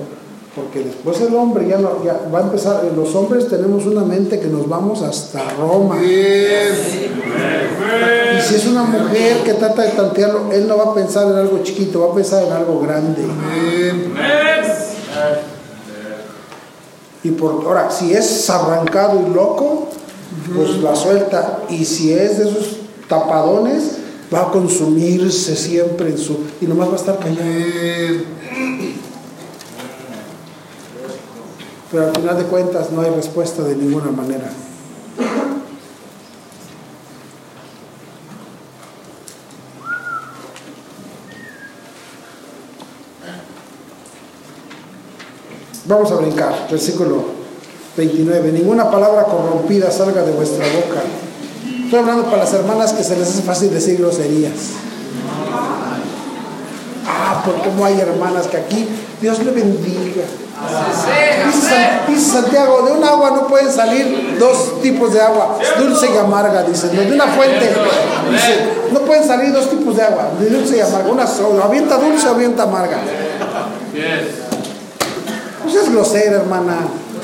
[0.55, 4.39] porque después el hombre ya, no, ya va a empezar, los hombres tenemos una mente
[4.39, 5.99] que nos vamos hasta Roma.
[6.03, 6.07] Y
[8.41, 11.59] si es una mujer que trata de tantearlo, él no va a pensar en algo
[11.65, 13.23] chiquito, va a pensar en algo grande.
[17.23, 19.89] Y por ahora, si es arrancado y loco,
[20.55, 21.63] pues la suelta.
[21.69, 22.77] Y si es de esos
[23.09, 23.99] tapadones,
[24.33, 26.39] va a consumirse siempre en su.
[26.61, 27.47] Y nomás va a estar callado.
[31.91, 34.51] Pero al final de cuentas no hay respuesta de ninguna manera.
[45.89, 47.36] Vamos a brincar, versículo
[47.97, 48.53] 29.
[48.53, 51.01] Ninguna palabra corrompida salga de vuestra boca.
[51.85, 54.53] Estoy hablando para las hermanas que se les hace fácil decir groserías.
[57.09, 58.87] Ah, porque no hay hermanas que aquí
[59.21, 60.25] Dios le bendiga.
[61.47, 66.09] Dice, San- dice Santiago, de un agua no pueden salir dos tipos de agua, dulce
[66.13, 66.89] y amarga, dice.
[66.89, 67.69] De una fuente,
[68.31, 68.59] dice,
[68.91, 72.27] no pueden salir dos tipos de agua, de dulce y amarga, una sola, avienta dulce
[72.27, 72.99] o avienta amarga.
[75.65, 76.77] No seas grosera, hermana,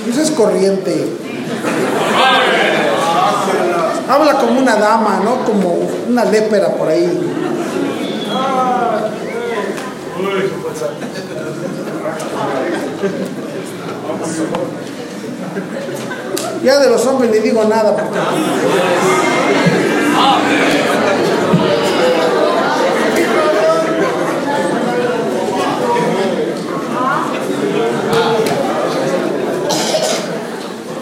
[0.07, 1.07] no seas corriente.
[4.09, 7.09] Habla como una dama, no como una lépera por ahí.
[16.65, 17.97] Ya de los hombres ni digo nada.
[17.97, 18.19] porque-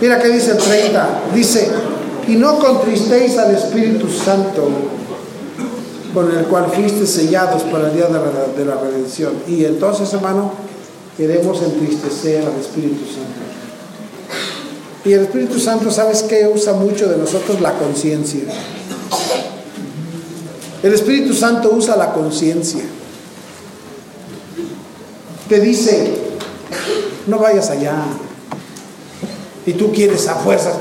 [0.00, 1.08] Mira qué dice el 30.
[1.34, 1.68] Dice,
[2.26, 4.68] y no contristéis al Espíritu Santo,
[6.14, 8.20] con el cual fuiste sellados para el día de la,
[8.56, 9.32] de la redención.
[9.46, 10.52] Y entonces, hermano,
[11.16, 13.40] queremos entristecer al Espíritu Santo.
[15.04, 16.46] Y el Espíritu Santo, ¿sabes qué?
[16.46, 18.42] Usa mucho de nosotros la conciencia.
[20.82, 22.82] El Espíritu Santo usa la conciencia.
[25.48, 26.14] Te dice,
[27.26, 28.04] no vayas allá.
[29.66, 30.74] Y tú quieres a fuerzas.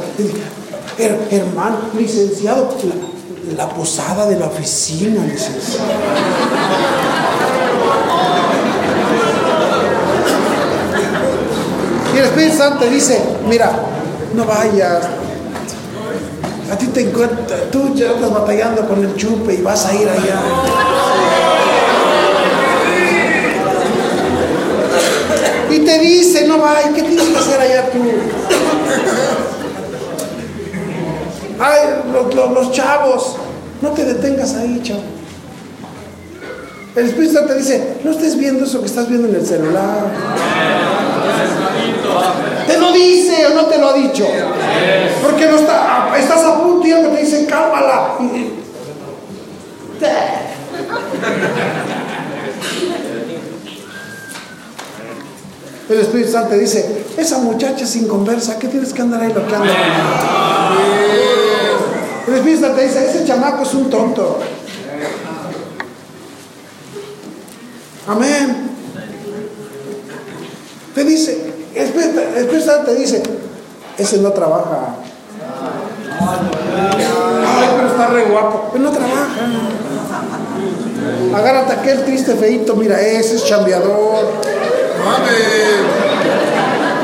[0.98, 2.76] Her- hermano, licenciado,
[3.56, 5.90] la, posada de la oficina, licenciado.
[12.14, 13.72] Y el Espíritu Santo dice, mira,
[14.36, 15.08] no vayas.
[16.72, 20.08] A ti te encuentra, tú ya estás batallando con el chupe y vas a ir
[20.08, 20.40] allá.
[25.72, 28.00] Y te dice, no vayas, ¿qué tienes que hacer allá tú?
[31.60, 31.80] Ay,
[32.14, 33.36] los, chavos,
[33.82, 35.02] no te detengas ahí, chavo.
[36.96, 40.06] El Espíritu Santo te dice, no estés viendo eso que estás viendo en el celular.
[42.66, 44.26] ¿Te lo dice o no te lo ha dicho?
[45.22, 48.16] Porque no está, estás a punto y te dice, cálmala.
[55.90, 59.46] El Espíritu Santo te dice, esa muchacha sin conversa, ¿qué tienes que andar ahí lo
[59.46, 59.56] que?
[62.30, 64.40] El Espíritu Santo te dice, ese chamaco es un tonto.
[68.08, 68.70] Amén.
[70.94, 73.24] Te dice, el Espíritu Santo te dice,
[73.98, 74.96] ese no trabaja.
[76.22, 78.70] Ay, pero está re guapo.
[78.74, 79.28] Pero no trabaja.
[81.36, 84.34] Agárrate aquel triste feito, mira, ese es chambeador.
[85.04, 85.80] Amén.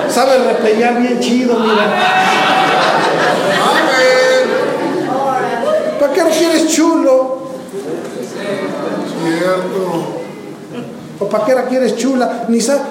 [0.07, 2.54] Sabe repellar bien chido, mira.
[6.15, 7.49] que ahora sí eres chulo.
[9.21, 10.23] Cierto.
[11.19, 12.45] O para qué ahora que eres chula.
[12.47, 12.81] Ni sabes.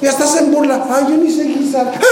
[0.00, 0.84] Ya estás en burla.
[0.90, 1.92] Ay, yo ni sé guisar.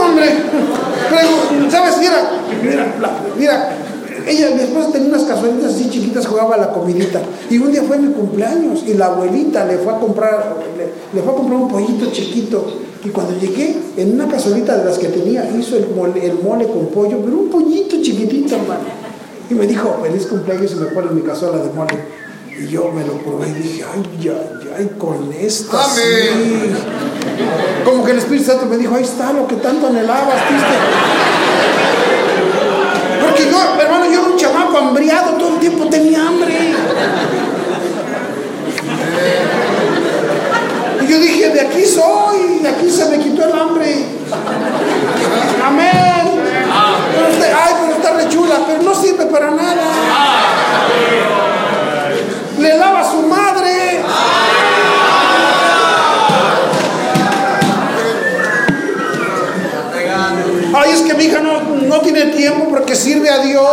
[0.00, 0.36] hombre.
[1.70, 1.98] ¿Sabes?
[1.98, 2.30] Mira,
[2.62, 2.86] mira,
[3.36, 3.77] mira
[6.26, 7.20] jugaba la comidita.
[7.50, 11.22] Y un día fue mi cumpleaños y la abuelita le fue a comprar, le, le
[11.22, 12.66] fue a comprar un pollito chiquito.
[13.04, 16.66] Y cuando llegué, en una cazuelita de las que tenía, hizo el mole, el mole
[16.66, 18.80] con pollo, pero un pollito chiquitito, hermano.
[19.48, 22.18] Y me dijo, feliz cumpleaños y me pone en mi cazuela de mole.
[22.60, 25.84] Y yo me lo probé y dije, ay, ya, ya, y con esta.
[25.84, 26.00] sí".
[27.84, 31.87] Como que el Espíritu Santo me dijo, ahí está lo que tanto anhelabas, ¿viste?
[33.46, 36.74] Porque hermano, yo era un chamaco hambriado, todo el tiempo tenía hambre.
[41.00, 44.04] Y yo dije, de aquí soy, de aquí se me quitó el hambre.
[45.64, 46.18] Amén.
[47.14, 49.84] Pero usted, ay, pero está re chula, pero no sirve para nada.
[62.70, 63.64] Porque sirve a Dios.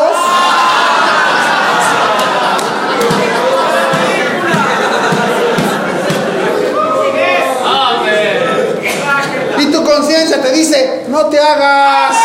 [9.60, 12.16] Y tu conciencia te dice, no te hagas.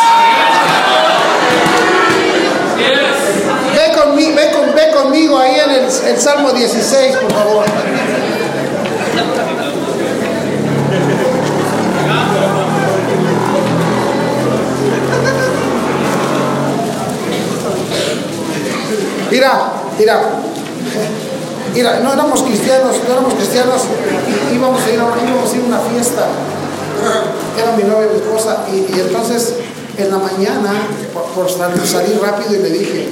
[3.75, 7.65] Ve, conmigo, ve, con- ve conmigo ahí en el Salmo 16, por favor.
[19.31, 20.21] Mira, mira.
[21.75, 23.83] Mira, no éramos cristianos, no éramos cristianos.
[24.53, 26.27] Íbamos a ir a, íbamos a, ir a una fiesta.
[27.57, 28.65] Era mi novia, mi esposa.
[28.73, 29.55] Y, y entonces,
[29.97, 30.73] en la mañana,
[31.15, 33.09] por, por sal- salir rápido, y le dije,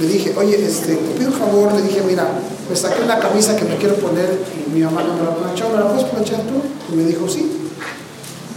[0.00, 1.72] le dije, oye, este, te pido un favor.
[1.72, 2.26] Le dije, mira,
[2.68, 4.28] me saqué una camisa que me quiero poner
[4.66, 5.70] y mi mamá no me la planchó.
[5.70, 6.60] ¿Me la puedes planchar tú?
[6.92, 7.50] Y me dijo, sí.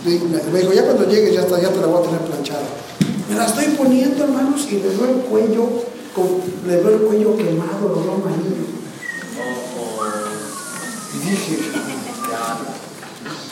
[0.03, 0.19] Me
[0.51, 2.61] me dijo, ya cuando llegues ya, está, ya te la voy a tener planchada.
[3.29, 5.67] Me la estoy poniendo, hermanos, y le veo el cuello,
[6.15, 8.65] con- le veo el cuello quemado, lo veo amarillo.
[11.13, 11.57] Y dije,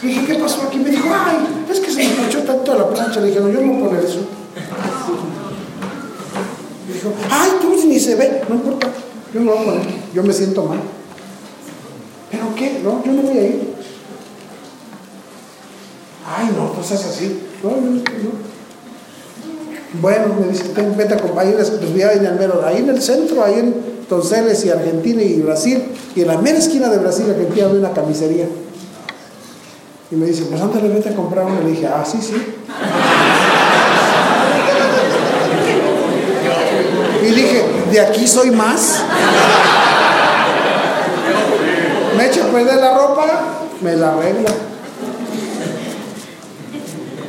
[0.02, 0.80] dije, ¿qué pasó aquí?
[0.80, 1.38] Me dijo, ay,
[1.70, 3.20] es que se me planchó tanto la plancha.
[3.20, 4.20] Le dije, no, yo no poner eso.
[6.88, 8.88] Me dijo, ay, tú ni se ve, no importa,
[9.34, 10.80] yo no lo voy a poner, yo me siento mal.
[12.32, 12.80] ¿Pero qué?
[12.84, 13.74] No, yo no voy a ir.
[16.26, 17.42] Ay, no, pues es así.
[17.62, 18.53] No, no, no.
[20.02, 22.90] Bueno, me dice, "Ten, vete a comprar, ahí les pues, en el mero, ahí en
[22.90, 23.76] el centro, ahí en
[24.10, 25.84] Donceles y Argentina y Brasil,
[26.16, 28.48] y en la mera esquina de Brasil Argentina había una camisería.
[30.12, 31.60] Y me dice, pues ándale, vete a comprar una.
[31.62, 32.36] Le dije, ah, sí, sí.
[37.24, 39.02] Y dije, ¿de aquí soy más?
[42.18, 43.26] Me echo a perder la ropa,
[43.82, 44.50] me la arregla.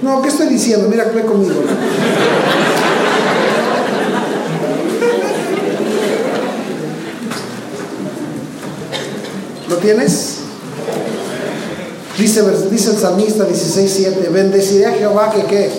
[0.04, 0.86] No, ¿qué estoy diciendo?
[0.86, 1.62] Mira, ve conmigo.
[9.66, 10.40] ¿Lo tienes?
[12.18, 15.70] Dice, dice el salmista 16.7, bendeciré a Jehová que qué.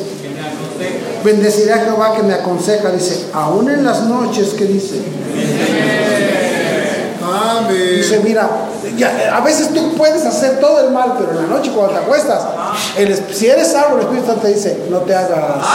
[1.24, 5.02] Bendeciré a Jehová que me aconseja, dice, aún en las noches, ¿qué dice?
[7.96, 8.26] Dice, Amén.
[8.26, 8.50] mira,
[8.98, 12.00] ya, a veces tú puedes hacer todo el mal, pero en la noche cuando te
[12.00, 12.42] acuestas,
[12.98, 15.66] el, si eres salvo, el Espíritu Santo te dice, no te hagas.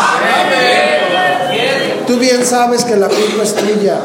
[2.07, 3.99] Tú bien sabes que la culpa es tuya.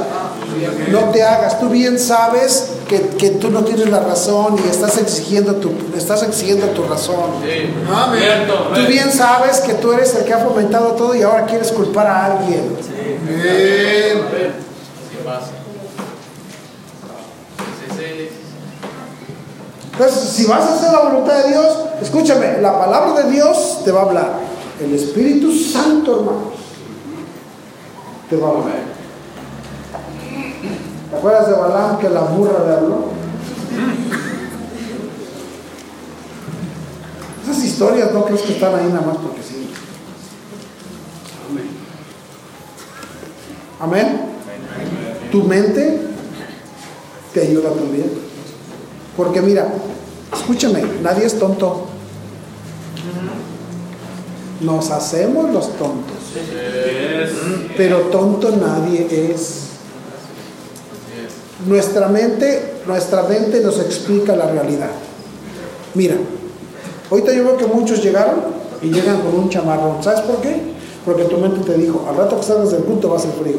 [0.89, 1.59] No te hagas.
[1.59, 6.23] Tú bien sabes que, que tú no tienes la razón y estás exigiendo tu, estás
[6.23, 7.31] exigiendo tu razón.
[7.93, 8.21] Amén.
[8.21, 8.53] Cierto.
[8.73, 12.07] Tú bien sabes que tú eres el que ha fomentado todo y ahora quieres culpar
[12.07, 12.77] a alguien.
[13.27, 14.23] Amén.
[15.11, 15.47] ¿Qué pasa?
[17.79, 18.29] Sí, sí.
[19.97, 23.93] Entonces, si vas a hacer la voluntad de Dios, escúchame, la palabra de Dios te
[23.93, 24.39] va a hablar.
[24.81, 26.53] El Espíritu Santo, hermanos,
[28.29, 28.95] te va a hablar.
[31.09, 33.05] ¿Te acuerdas de Balaam que la burra le habló?
[37.43, 39.69] Esas historias no crees que están ahí nada más porque sí.
[43.79, 44.21] Amén.
[45.31, 46.01] Tu mente
[47.33, 48.24] te ayuda también.
[49.15, 49.67] Porque mira,
[50.33, 51.87] escúchame, nadie es tonto.
[54.61, 56.17] Nos hacemos los tontos,
[57.77, 59.63] pero tonto nadie es.
[61.67, 64.91] Nuestra mente, nuestra mente nos explica la realidad.
[65.93, 66.15] Mira,
[67.09, 68.35] ahorita yo veo que muchos llegaron
[68.81, 70.03] y llegan con un chamarrón.
[70.03, 70.55] ¿Sabes por qué?
[71.05, 73.57] Porque tu mente te dijo, al rato que salgas del culto va a ser frío.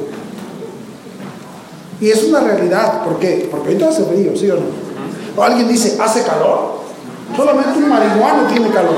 [2.00, 3.48] Y es una realidad, ¿por qué?
[3.50, 4.85] Porque ahorita hace frío, ¿sí o no?
[5.36, 6.80] O alguien dice, ¿hace calor?
[7.36, 8.96] Solamente un marihuano tiene calor.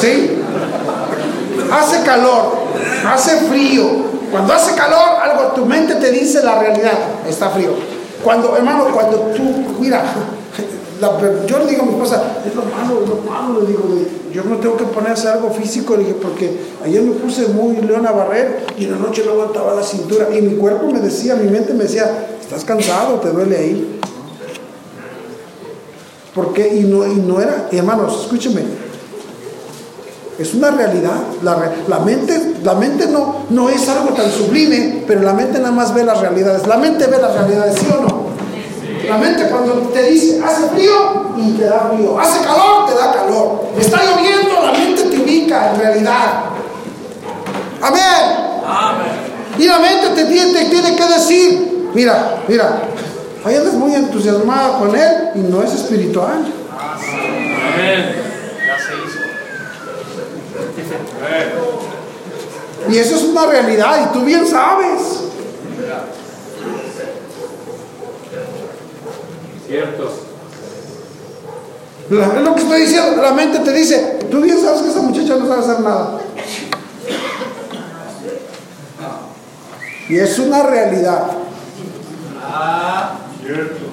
[0.00, 0.38] ¿Sí?
[1.70, 2.52] hace calor,
[3.06, 4.08] hace frío.
[4.30, 6.92] Cuando hace calor, algo tu mente te dice la realidad,
[7.26, 7.70] está frío.
[8.22, 10.02] Cuando, hermano, cuando tú, mira,
[11.46, 13.84] yo le digo a mi esposa, es lo malo, es lo malo, le digo,
[14.32, 18.06] yo no tengo que ponerse algo físico, le dije, porque ayer me puse muy león
[18.06, 21.36] a barrer y en la noche no aguantaba la cintura y mi cuerpo me decía,
[21.36, 24.00] mi mente me decía, estás cansado, te duele ahí.
[26.34, 28.62] Porque, y no, y no era, hermanos, escúcheme,
[30.38, 31.16] es una realidad.
[31.42, 35.92] La, mente, la mente no, no es algo tan sublime, pero la mente nada más
[35.92, 36.66] ve las realidades.
[36.66, 38.27] La mente ve las realidades, ¿sí o no?
[39.08, 43.12] La mente cuando te dice, hace frío y te da frío, hace calor, te da
[43.12, 43.64] calor.
[43.78, 46.44] Está lloviendo, la mente te ubica en realidad.
[47.80, 49.28] Amén.
[49.58, 52.82] Y la mente te tiene, te tiene que decir, mira, mira,
[53.44, 56.44] ahí andas muy entusiasmada con él y no es espiritual.
[57.74, 58.14] Amén.
[62.90, 65.27] Y eso es una realidad y tú bien sabes.
[69.68, 70.10] Cierto.
[72.10, 73.22] Es lo que estoy diciendo.
[73.22, 76.20] La mente te dice, tú bien sabes que esa muchacha no sabe hacer nada.
[80.08, 81.26] Y es una realidad.
[82.42, 83.88] Ah, cierto.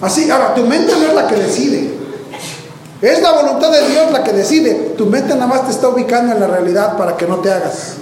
[0.00, 1.92] Así, ahora, tu mente no es la que decide.
[3.00, 4.94] Es la voluntad de Dios la que decide.
[4.96, 7.94] Tu mente nada más te está ubicando en la realidad para que no te hagas.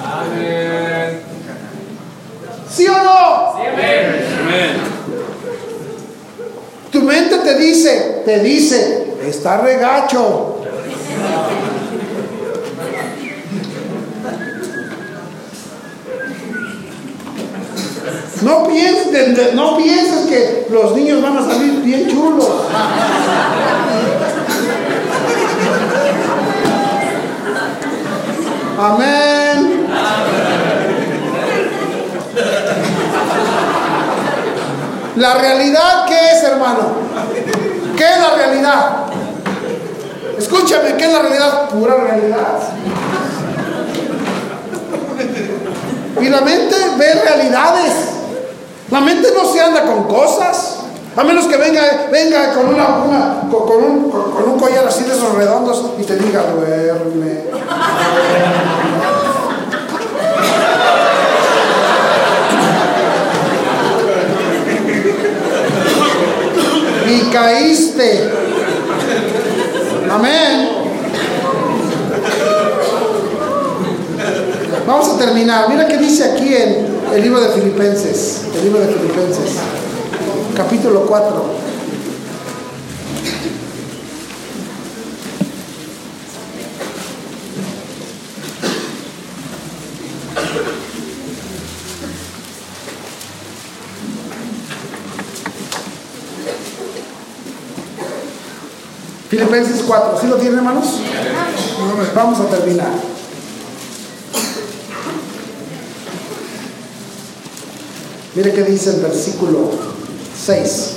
[0.00, 0.95] Amén.
[2.76, 3.54] ¿Sí o no?
[3.56, 4.76] Sí, amén.
[6.92, 10.60] Tu mente te dice, te dice, está regacho.
[18.42, 22.50] No pienses, no pienses que los niños van a salir bien chulos.
[28.78, 29.86] Amén.
[35.16, 36.90] La realidad, ¿qué es, hermano?
[37.96, 39.06] ¿Qué es la realidad?
[40.38, 41.68] Escúchame, ¿qué es la realidad?
[41.70, 42.58] Pura realidad.
[46.20, 47.92] Y la mente ve realidades.
[48.90, 50.80] La mente no se anda con cosas.
[51.16, 51.82] A menos que venga,
[52.12, 52.84] venga con, una,
[53.50, 57.44] con, un, con, un, collar así de esos redondos y te diga, duerme.
[67.08, 68.30] Y caíste.
[70.10, 70.68] Amén.
[74.86, 75.68] Vamos a terminar.
[75.68, 78.42] Mira qué dice aquí en el libro de Filipenses.
[78.56, 79.56] El libro de Filipenses
[80.56, 81.65] capítulo 4.
[99.36, 100.86] Filipenses 4, ¿sí lo tienen hermanos?
[102.14, 102.88] Vamos a terminar.
[108.34, 109.72] Mire qué dice el versículo
[110.42, 110.92] 6.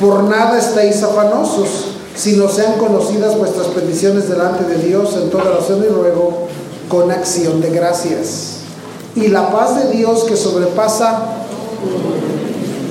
[0.00, 5.84] Por nada estéis afanosos, sino sean conocidas vuestras peticiones delante de Dios en toda oración
[5.84, 6.48] y ruego
[6.88, 8.62] con acción de gracias.
[9.14, 11.20] Y la paz de Dios que sobrepasa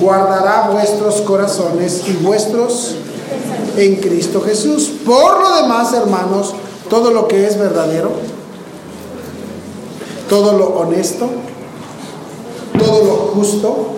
[0.00, 2.96] guardará vuestros corazones y vuestros
[3.76, 4.90] en Cristo Jesús.
[5.04, 6.54] Por lo demás, hermanos,
[6.88, 8.10] todo lo que es verdadero,
[10.28, 11.28] todo lo honesto,
[12.78, 13.88] todo lo justo,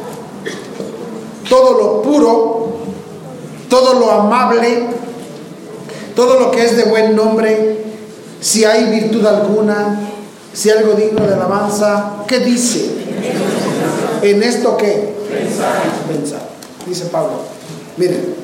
[1.49, 2.69] todo lo puro,
[3.69, 4.87] todo lo amable,
[6.15, 7.85] todo lo que es de buen nombre,
[8.41, 10.01] si hay virtud alguna,
[10.53, 12.91] si algo digno de alabanza, ¿qué dice?
[14.23, 15.15] ¿En esto qué?
[15.31, 15.83] Pensar.
[16.09, 16.49] Pensar.
[16.87, 17.43] Dice Pablo.
[17.97, 18.35] Miren,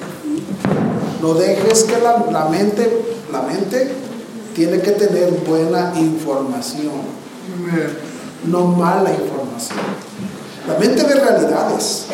[1.24, 2.86] no dejes que la, la, mente,
[3.32, 3.90] la mente
[4.54, 6.92] tiene que tener buena información,
[8.44, 9.78] no mala información.
[10.68, 12.08] La mente ve realidades.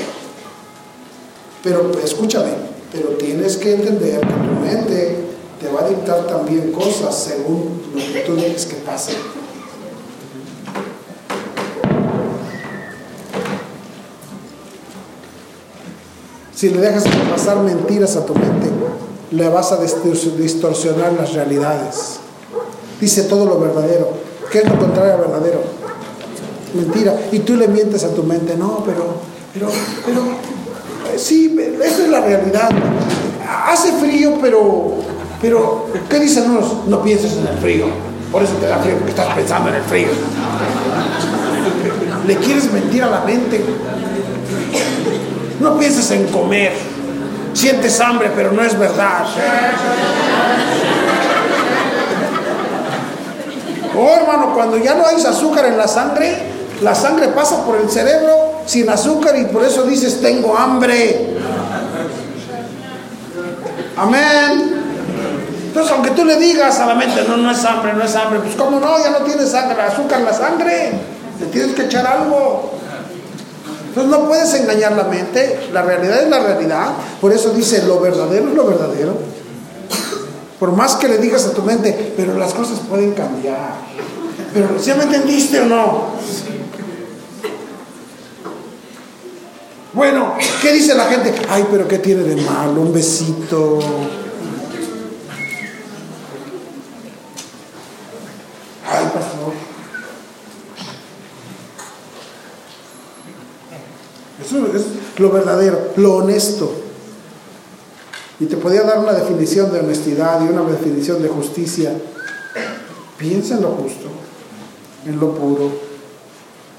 [1.65, 2.53] Pero escúchame,
[2.93, 5.17] pero tienes que entender que tu mente
[5.61, 9.13] te va a dictar también cosas según lo que tú dejes que pase.
[16.61, 18.69] Si le dejas pasar mentiras a tu mente,
[19.31, 22.21] le vas a distorsionar las realidades.
[23.01, 24.11] Dice todo lo verdadero.
[24.53, 25.63] ¿Qué es lo contrario a verdadero?
[26.75, 27.19] Mentira.
[27.33, 29.07] Y tú le mientes a tu mente, no, pero,
[29.55, 29.69] pero,
[30.05, 30.21] pero,
[31.17, 32.69] Sí, esa es la realidad.
[33.67, 34.97] Hace frío, pero
[35.41, 36.87] Pero, ¿qué dicen unos?
[36.89, 37.87] No pienses en el frío.
[38.31, 40.09] Por eso te da frío, porque estás pensando en el frío.
[42.27, 43.65] Le quieres mentir a la mente.
[45.61, 46.73] No pienses en comer.
[47.53, 49.27] Sientes hambre, pero no es verdad.
[53.97, 56.37] Oh, hermano, cuando ya no hay azúcar en la sangre,
[56.81, 61.37] la sangre pasa por el cerebro sin azúcar y por eso dices, tengo hambre.
[63.97, 64.81] Amén.
[65.67, 68.41] Entonces, aunque tú le digas a la mente, no, no es hambre, no es hambre,
[68.41, 70.93] pues como no, ya no tienes sangre, azúcar en la sangre,
[71.39, 72.73] le tienes que echar algo.
[73.91, 77.99] Entonces no puedes engañar la mente, la realidad es la realidad, por eso dice, lo
[77.99, 79.15] verdadero es lo verdadero.
[80.61, 83.75] Por más que le digas a tu mente, pero las cosas pueden cambiar.
[84.55, 86.05] Pero ¿sí me entendiste o no?
[89.93, 91.35] Bueno, ¿qué dice la gente?
[91.49, 92.83] Ay, pero ¿qué tiene de malo?
[92.83, 93.81] Un besito.
[98.89, 99.53] Ay, pastor.
[104.45, 104.83] Eso es
[105.21, 106.73] lo verdadero, lo honesto.
[108.41, 111.93] Y te podía dar una definición de honestidad y una definición de justicia.
[113.19, 114.09] Piensa en lo justo,
[115.05, 115.71] en lo puro,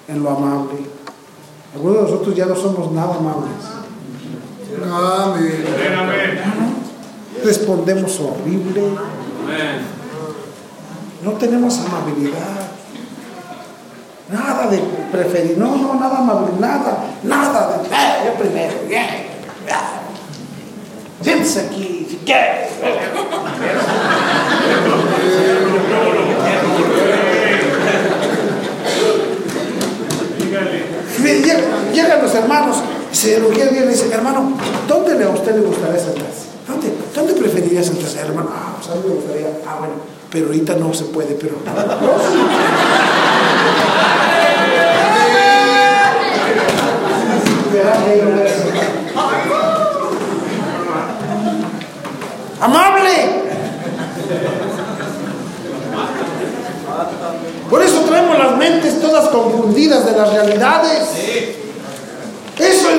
[0.08, 0.80] en lo amable.
[1.76, 3.52] Algunos de nosotros ya no somos nada amables.
[4.92, 5.64] Amén.
[7.44, 8.82] Respondemos horrible.
[11.24, 12.71] No tenemos amabilidad.
[14.32, 14.78] Nada de
[15.12, 15.58] preferir.
[15.58, 16.52] No, no, nada amable.
[16.60, 17.88] Nada, nada de.
[17.90, 18.74] "Eh, yo primero.
[18.90, 19.28] eh,
[19.72, 20.00] ah".
[21.22, 22.70] Siéntese aquí, si quiere.
[31.20, 32.78] Mire, lleg- Llegan los hermanos,
[33.12, 34.54] se elogia bien y dice, hermano,
[34.88, 36.46] ¿dónde le- a usted le gustaría sentarse?
[36.68, 38.50] ¿Dónde, ¿Dónde preferiría sentarse, hermano?
[38.54, 39.94] Ah, pues a mí me gustaría, ah, bueno,
[40.32, 41.56] pero ahorita no se puede, pero...
[52.62, 53.42] Amable.
[57.70, 61.61] Por eso traemos las mentes todas confundidas de las realidades.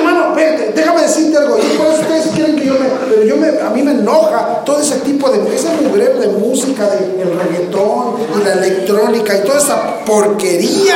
[0.03, 1.55] Hermano, espérate, déjame decirte algo.
[1.55, 2.87] Por eso ustedes quieren que yo me.
[3.09, 5.55] Pero yo me, a mí me enoja todo ese tipo de.
[5.55, 10.95] Ese mugrero de música, de, el reggaetón y la electrónica y toda esa porquería.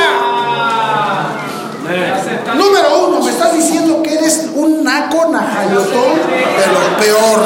[2.58, 7.40] Número uno, me estás diciendo que eres un naco najayotón de lo peor.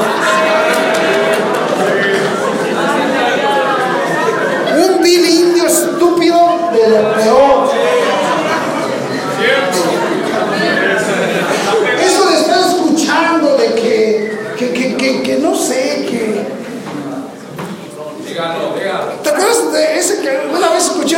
[4.84, 6.40] Un vil indio estúpido
[6.72, 7.70] de lo peor.
[12.04, 16.62] Eso de estar escuchando de que, que, que, que, que no sé, que...
[19.24, 21.18] ¿Te acuerdas de ese que una vez escuché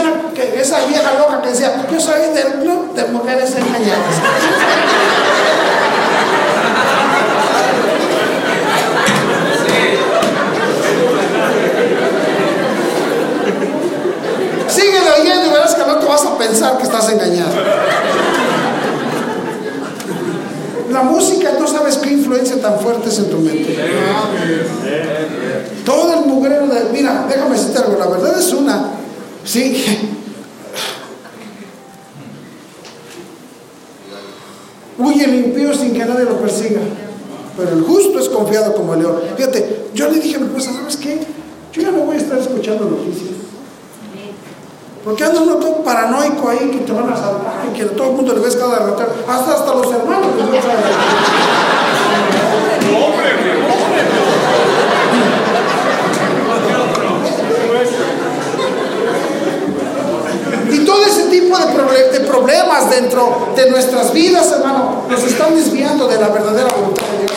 [0.63, 4.15] esa vieja loca que decía, yo soy del club de mujeres engañadas?
[14.69, 17.51] Síguele oyendo y verás que no te vas a pensar que estás engañado.
[20.91, 23.77] La música no sabes qué influencia tan fuerte es en tu mente.
[25.85, 26.85] Todo el mugrero de.
[26.93, 28.91] Mira, déjame decirte algo, la verdad es una.
[29.43, 30.22] Sí.
[35.23, 36.81] Huye el impío sin que nadie lo persiga.
[37.55, 39.21] Pero el justo es confiado como el león.
[39.37, 41.19] Fíjate, yo le dije a mi esposa, ¿sabes qué?
[41.71, 43.31] Yo ya no voy a estar escuchando noticias.
[45.03, 48.15] Porque anda uno todo paranoico ahí que te van a salvar y que todo el
[48.15, 49.05] mundo le ves cada rato.
[49.27, 50.93] Hasta, hasta los hermanos les ves cada rato.
[60.71, 65.55] Y todo ese tipo de, proble- de problemas dentro de nuestras vidas, hermano, nos están
[65.55, 67.31] desviando de la verdadera voluntad de Dios.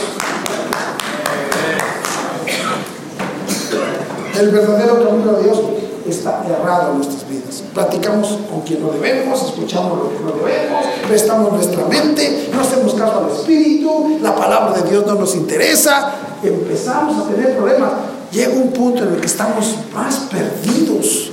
[4.38, 5.58] El verdadero camino de Dios
[6.06, 7.62] está errado en nuestras vidas.
[7.72, 12.94] Platicamos con quien no debemos, escuchamos lo que no debemos, prestamos nuestra mente, no hacemos
[12.94, 16.12] caso al Espíritu, la palabra de Dios no nos interesa,
[16.42, 17.92] empezamos a tener problemas.
[18.30, 21.30] Llega un punto en el que estamos más perdidos.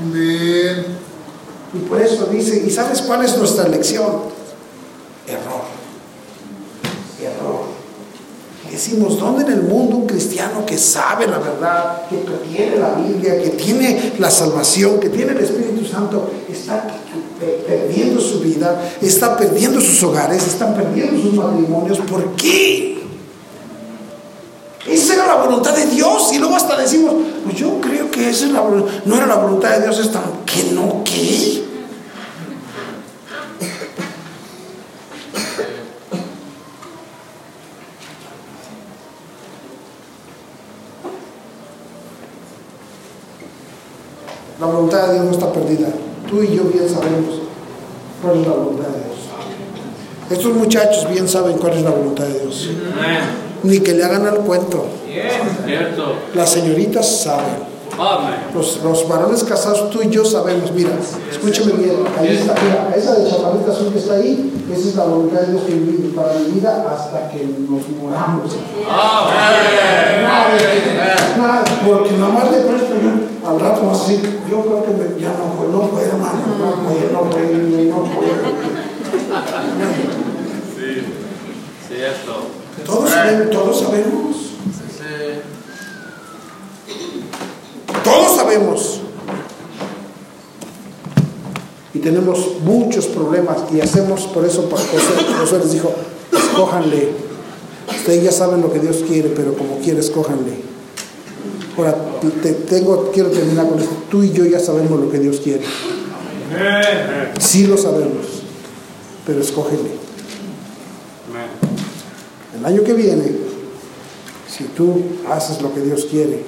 [0.00, 0.99] Amén.
[1.72, 4.06] Y por eso dice, ¿y sabes cuál es nuestra lección?
[5.26, 5.62] Error.
[7.22, 7.70] Error.
[8.70, 12.16] Decimos, ¿dónde en el mundo un cristiano que sabe la verdad, que
[12.48, 16.86] tiene la Biblia, que tiene la salvación, que tiene el Espíritu Santo, está
[17.40, 21.98] pe- perdiendo su vida, está perdiendo sus hogares, están perdiendo sus matrimonios?
[21.98, 22.99] ¿Por qué?
[24.90, 26.32] Esa era la voluntad de Dios,
[27.54, 28.60] yo creo que esa es la
[29.04, 31.62] no era la voluntad de Dios esta, que no, ¿qué?
[44.58, 45.88] La voluntad de Dios no está perdida.
[46.28, 47.42] Tú y yo bien sabemos
[48.20, 49.18] cuál es la voluntad de Dios.
[50.30, 52.70] Estos muchachos bien saben cuál es la voluntad de Dios.
[53.62, 54.86] Ni que le hagan al cuento.
[55.66, 56.14] Cierto.
[56.34, 57.70] Las señoritas saben.
[58.54, 60.90] Los, los varones casados, tú y yo sabemos, mira,
[61.30, 65.04] escúchame bien, ahí está, mira, esa de chaparrita azul que está ahí, esa es la
[65.04, 68.52] voluntad de Dios que vive para mi vida hasta que nos moramos.
[68.88, 70.24] Amén.
[71.36, 75.20] Nada, porque nomás de presto yo, al rato vas a decir, yo creo que me-
[75.20, 77.58] ya no puedo, no puedo, hermano, no puedo, no puedo,
[77.90, 78.32] no puedo.
[80.76, 81.02] Sí.
[81.88, 82.59] Cierto.
[82.86, 84.36] Todos sabemos, todos sabemos.
[88.04, 89.00] Todos sabemos.
[91.92, 94.86] Y tenemos muchos problemas y hacemos, por eso José,
[95.38, 95.92] José les dijo,
[96.32, 97.08] escójanle.
[97.88, 100.70] Ustedes ya saben lo que Dios quiere, pero como quiere, escójanle.
[101.76, 101.96] Ahora,
[102.42, 103.94] te, tengo, quiero terminar con esto.
[104.10, 105.64] Tú y yo ya sabemos lo que Dios quiere.
[107.38, 108.26] Sí lo sabemos,
[109.26, 109.99] pero escógele.
[112.56, 113.24] El año que viene,
[114.48, 116.44] si tú haces lo que Dios quiere,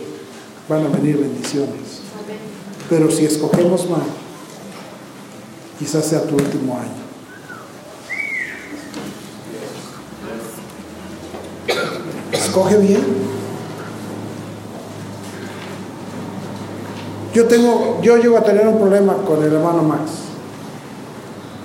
[0.69, 2.01] van a venir bendiciones.
[2.91, 4.03] Pero si escogemos mal,
[5.79, 7.03] quizás sea tu último año.
[12.33, 13.03] Escoge bien.
[17.33, 20.11] Yo tengo, yo llego a tener un problema con el hermano Max.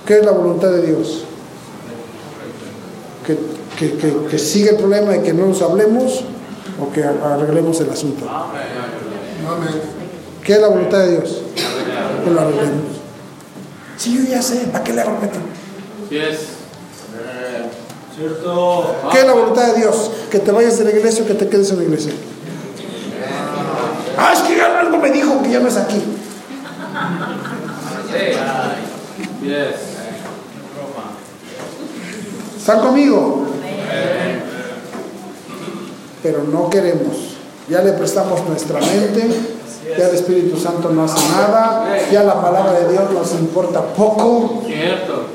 [0.06, 1.27] ¿Qué es la voluntad de Dios?
[3.78, 6.24] Que, que, que, siga el problema y que no nos hablemos
[6.80, 8.26] o que arreglemos el asunto.
[10.42, 11.42] ¿Qué es la voluntad de Dios?
[12.24, 12.98] Que lo arreglemos.
[13.96, 15.38] Sí, yo ya sé, ¿para qué le hago reto?
[16.08, 16.38] Sí es.
[18.16, 18.96] Cierto.
[19.12, 20.10] ¿Qué es la voluntad de Dios?
[20.28, 22.12] Que te vayas de la iglesia o que te quedes en la iglesia.
[24.16, 26.02] Ah, es que ya algo me dijo que ya no es aquí.
[32.58, 33.37] ¿Están conmigo?
[36.22, 37.16] Pero no queremos.
[37.68, 39.28] Ya le prestamos nuestra mente.
[39.96, 41.86] Ya el Espíritu Santo no hace nada.
[42.10, 44.62] Ya la palabra de Dios nos importa poco.
[44.66, 45.26] Cierto.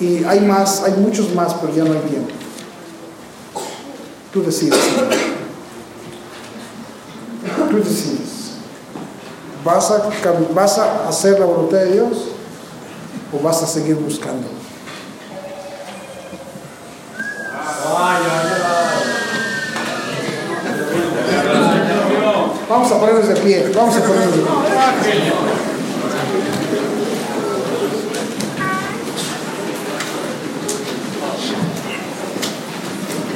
[0.00, 2.32] Y hay más, hay muchos más, pero ya no hay tiempo.
[4.32, 4.78] Tú decides.
[7.70, 8.32] Tú decides.
[9.64, 10.10] ¿Vas a,
[10.54, 12.08] ¿Vas a hacer la voluntad de Dios
[13.32, 14.61] o vas a seguir buscando?
[22.68, 23.70] Vamos a ponernos de pie.
[23.76, 24.50] Vamos a ponernos de pie.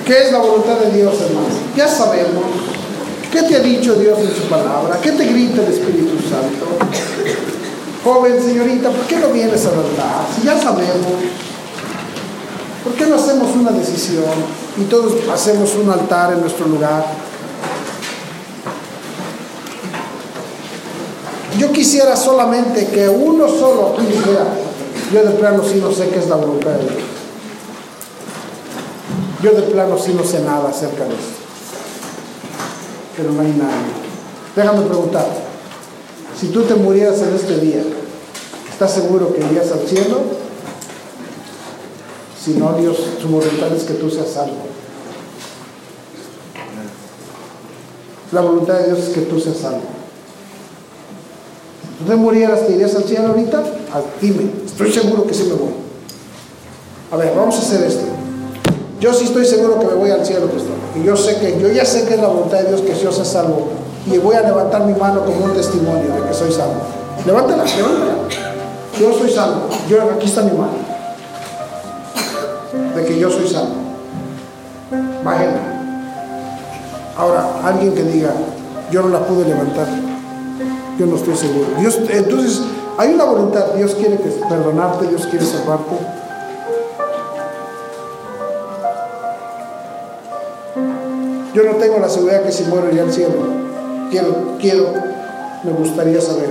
[0.04, 1.46] ¿Qué es la voluntad de Dios, hermano?
[1.76, 2.44] Ya sabemos.
[3.30, 4.98] ¿Qué te ha dicho Dios en su palabra?
[5.00, 6.78] ¿Qué te grita el Espíritu Santo?
[8.02, 10.26] Joven, señorita, ¿por qué no vienes a verdad?
[10.34, 11.22] Si ya sabemos.
[12.82, 17.04] ¿Por qué no hacemos una decisión y todos hacemos un altar en nuestro lugar?
[21.58, 24.46] Yo quisiera solamente que uno solo aquí dijera,
[25.12, 27.02] yo de plano sí no sé qué es la voluntad de Dios.
[29.42, 31.36] Yo de plano sí no sé nada acerca de esto.
[33.16, 34.06] Pero no hay nadie.
[34.54, 35.26] Déjame preguntar,
[36.38, 37.82] si tú te murieras en este día,
[38.70, 40.20] ¿estás seguro que irías al cielo?
[42.42, 44.65] Si no, Dios, su voluntad es que tú seas salvo.
[48.32, 49.80] La voluntad de Dios es que tú seas salvo.
[51.82, 53.62] Si tú te murieras, ¿te irías al cielo ahorita?
[53.92, 55.74] Ah, Dime, estoy seguro que sí me voy.
[57.12, 58.04] A ver, vamos a hacer esto.
[59.00, 60.74] Yo sí estoy seguro que me voy al cielo, pastor.
[60.98, 63.12] Y yo sé que, yo ya sé que es la voluntad de Dios que yo
[63.12, 63.68] sea salvo.
[64.10, 66.74] Y voy a levantar mi mano como un testimonio de que soy salvo.
[67.24, 68.14] Levántala, levántala.
[68.98, 69.68] Yo soy salvo.
[69.88, 70.72] Yo, aquí está mi mano.
[72.94, 73.74] De que yo soy salvo.
[75.22, 75.75] Bájenla.
[77.16, 78.30] Ahora, alguien que diga,
[78.90, 79.86] yo no la pude levantar.
[80.98, 81.68] Yo no estoy seguro.
[81.78, 82.62] Dios, entonces,
[82.98, 83.66] hay una voluntad.
[83.74, 85.96] Dios quiere perdonarte, Dios quiere salvarte.
[91.54, 93.34] Yo no tengo la seguridad que si muero iré al cielo.
[94.10, 94.92] Quiero, quiero,
[95.64, 96.50] me gustaría saber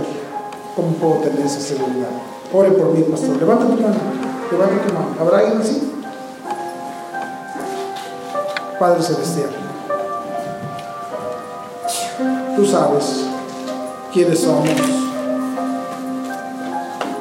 [0.75, 2.09] cómo puedo tener esa seguridad.
[2.51, 3.37] Ore por mí, pastor.
[3.37, 3.95] Levanta tu mano.
[4.51, 5.07] Levanta tu mano.
[5.19, 5.91] ¿Habrá alguien así?
[8.79, 9.64] Padre Celestial.
[12.55, 13.25] Tú sabes
[14.13, 14.69] quiénes somos,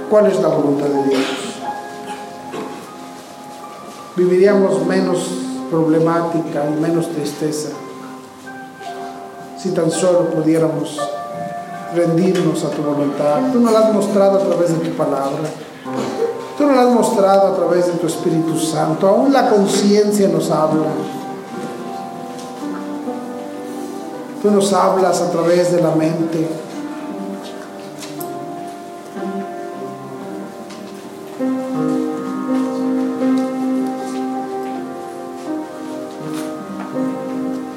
[0.09, 1.23] cuál es la voluntad de Dios.
[4.15, 5.19] Viviríamos menos
[5.70, 7.70] problemática y menos tristeza
[9.59, 11.01] si tan solo pudiéramos
[11.97, 13.51] rendirnos a tu voluntad.
[13.52, 15.48] Tú nos la has mostrado a través de tu palabra.
[16.56, 19.09] Tú nos la has mostrado a través de tu Espíritu Santo.
[19.09, 20.86] Aún la conciencia nos habla.
[24.45, 26.47] Tú nos hablas a través de la mente.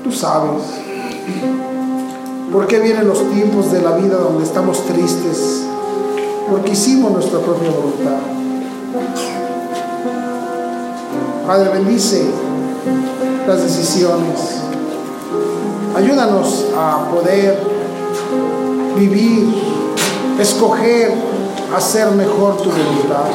[0.03, 0.63] Tú sabes
[2.51, 5.63] por qué vienen los tiempos de la vida donde estamos tristes,
[6.49, 8.19] porque hicimos nuestra propia voluntad.
[11.47, 12.25] Padre, bendice
[13.47, 14.66] las decisiones.
[15.97, 17.57] Ayúdanos a poder
[18.95, 19.51] vivir,
[20.39, 21.11] escoger,
[21.75, 23.25] hacer mejor tu voluntad.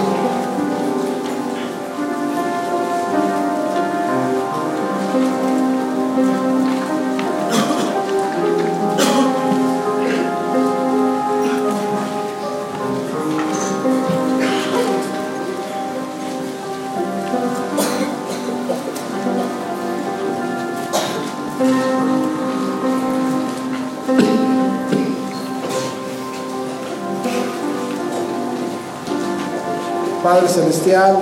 [30.52, 31.16] Celestial,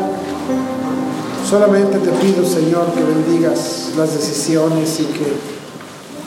[1.49, 5.37] solamente te pido, Señor, que bendigas las decisiones y que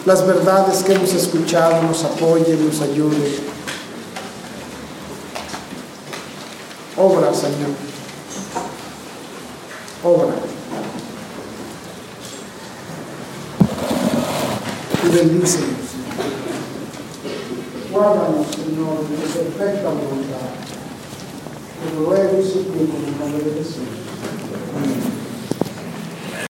[0.06, 3.54] las verdades que hemos escuchado nos apoyen, nos ayuden.
[6.98, 7.72] Obra, Señor.
[10.04, 10.34] Obra.
[15.06, 15.73] Y bendícenos.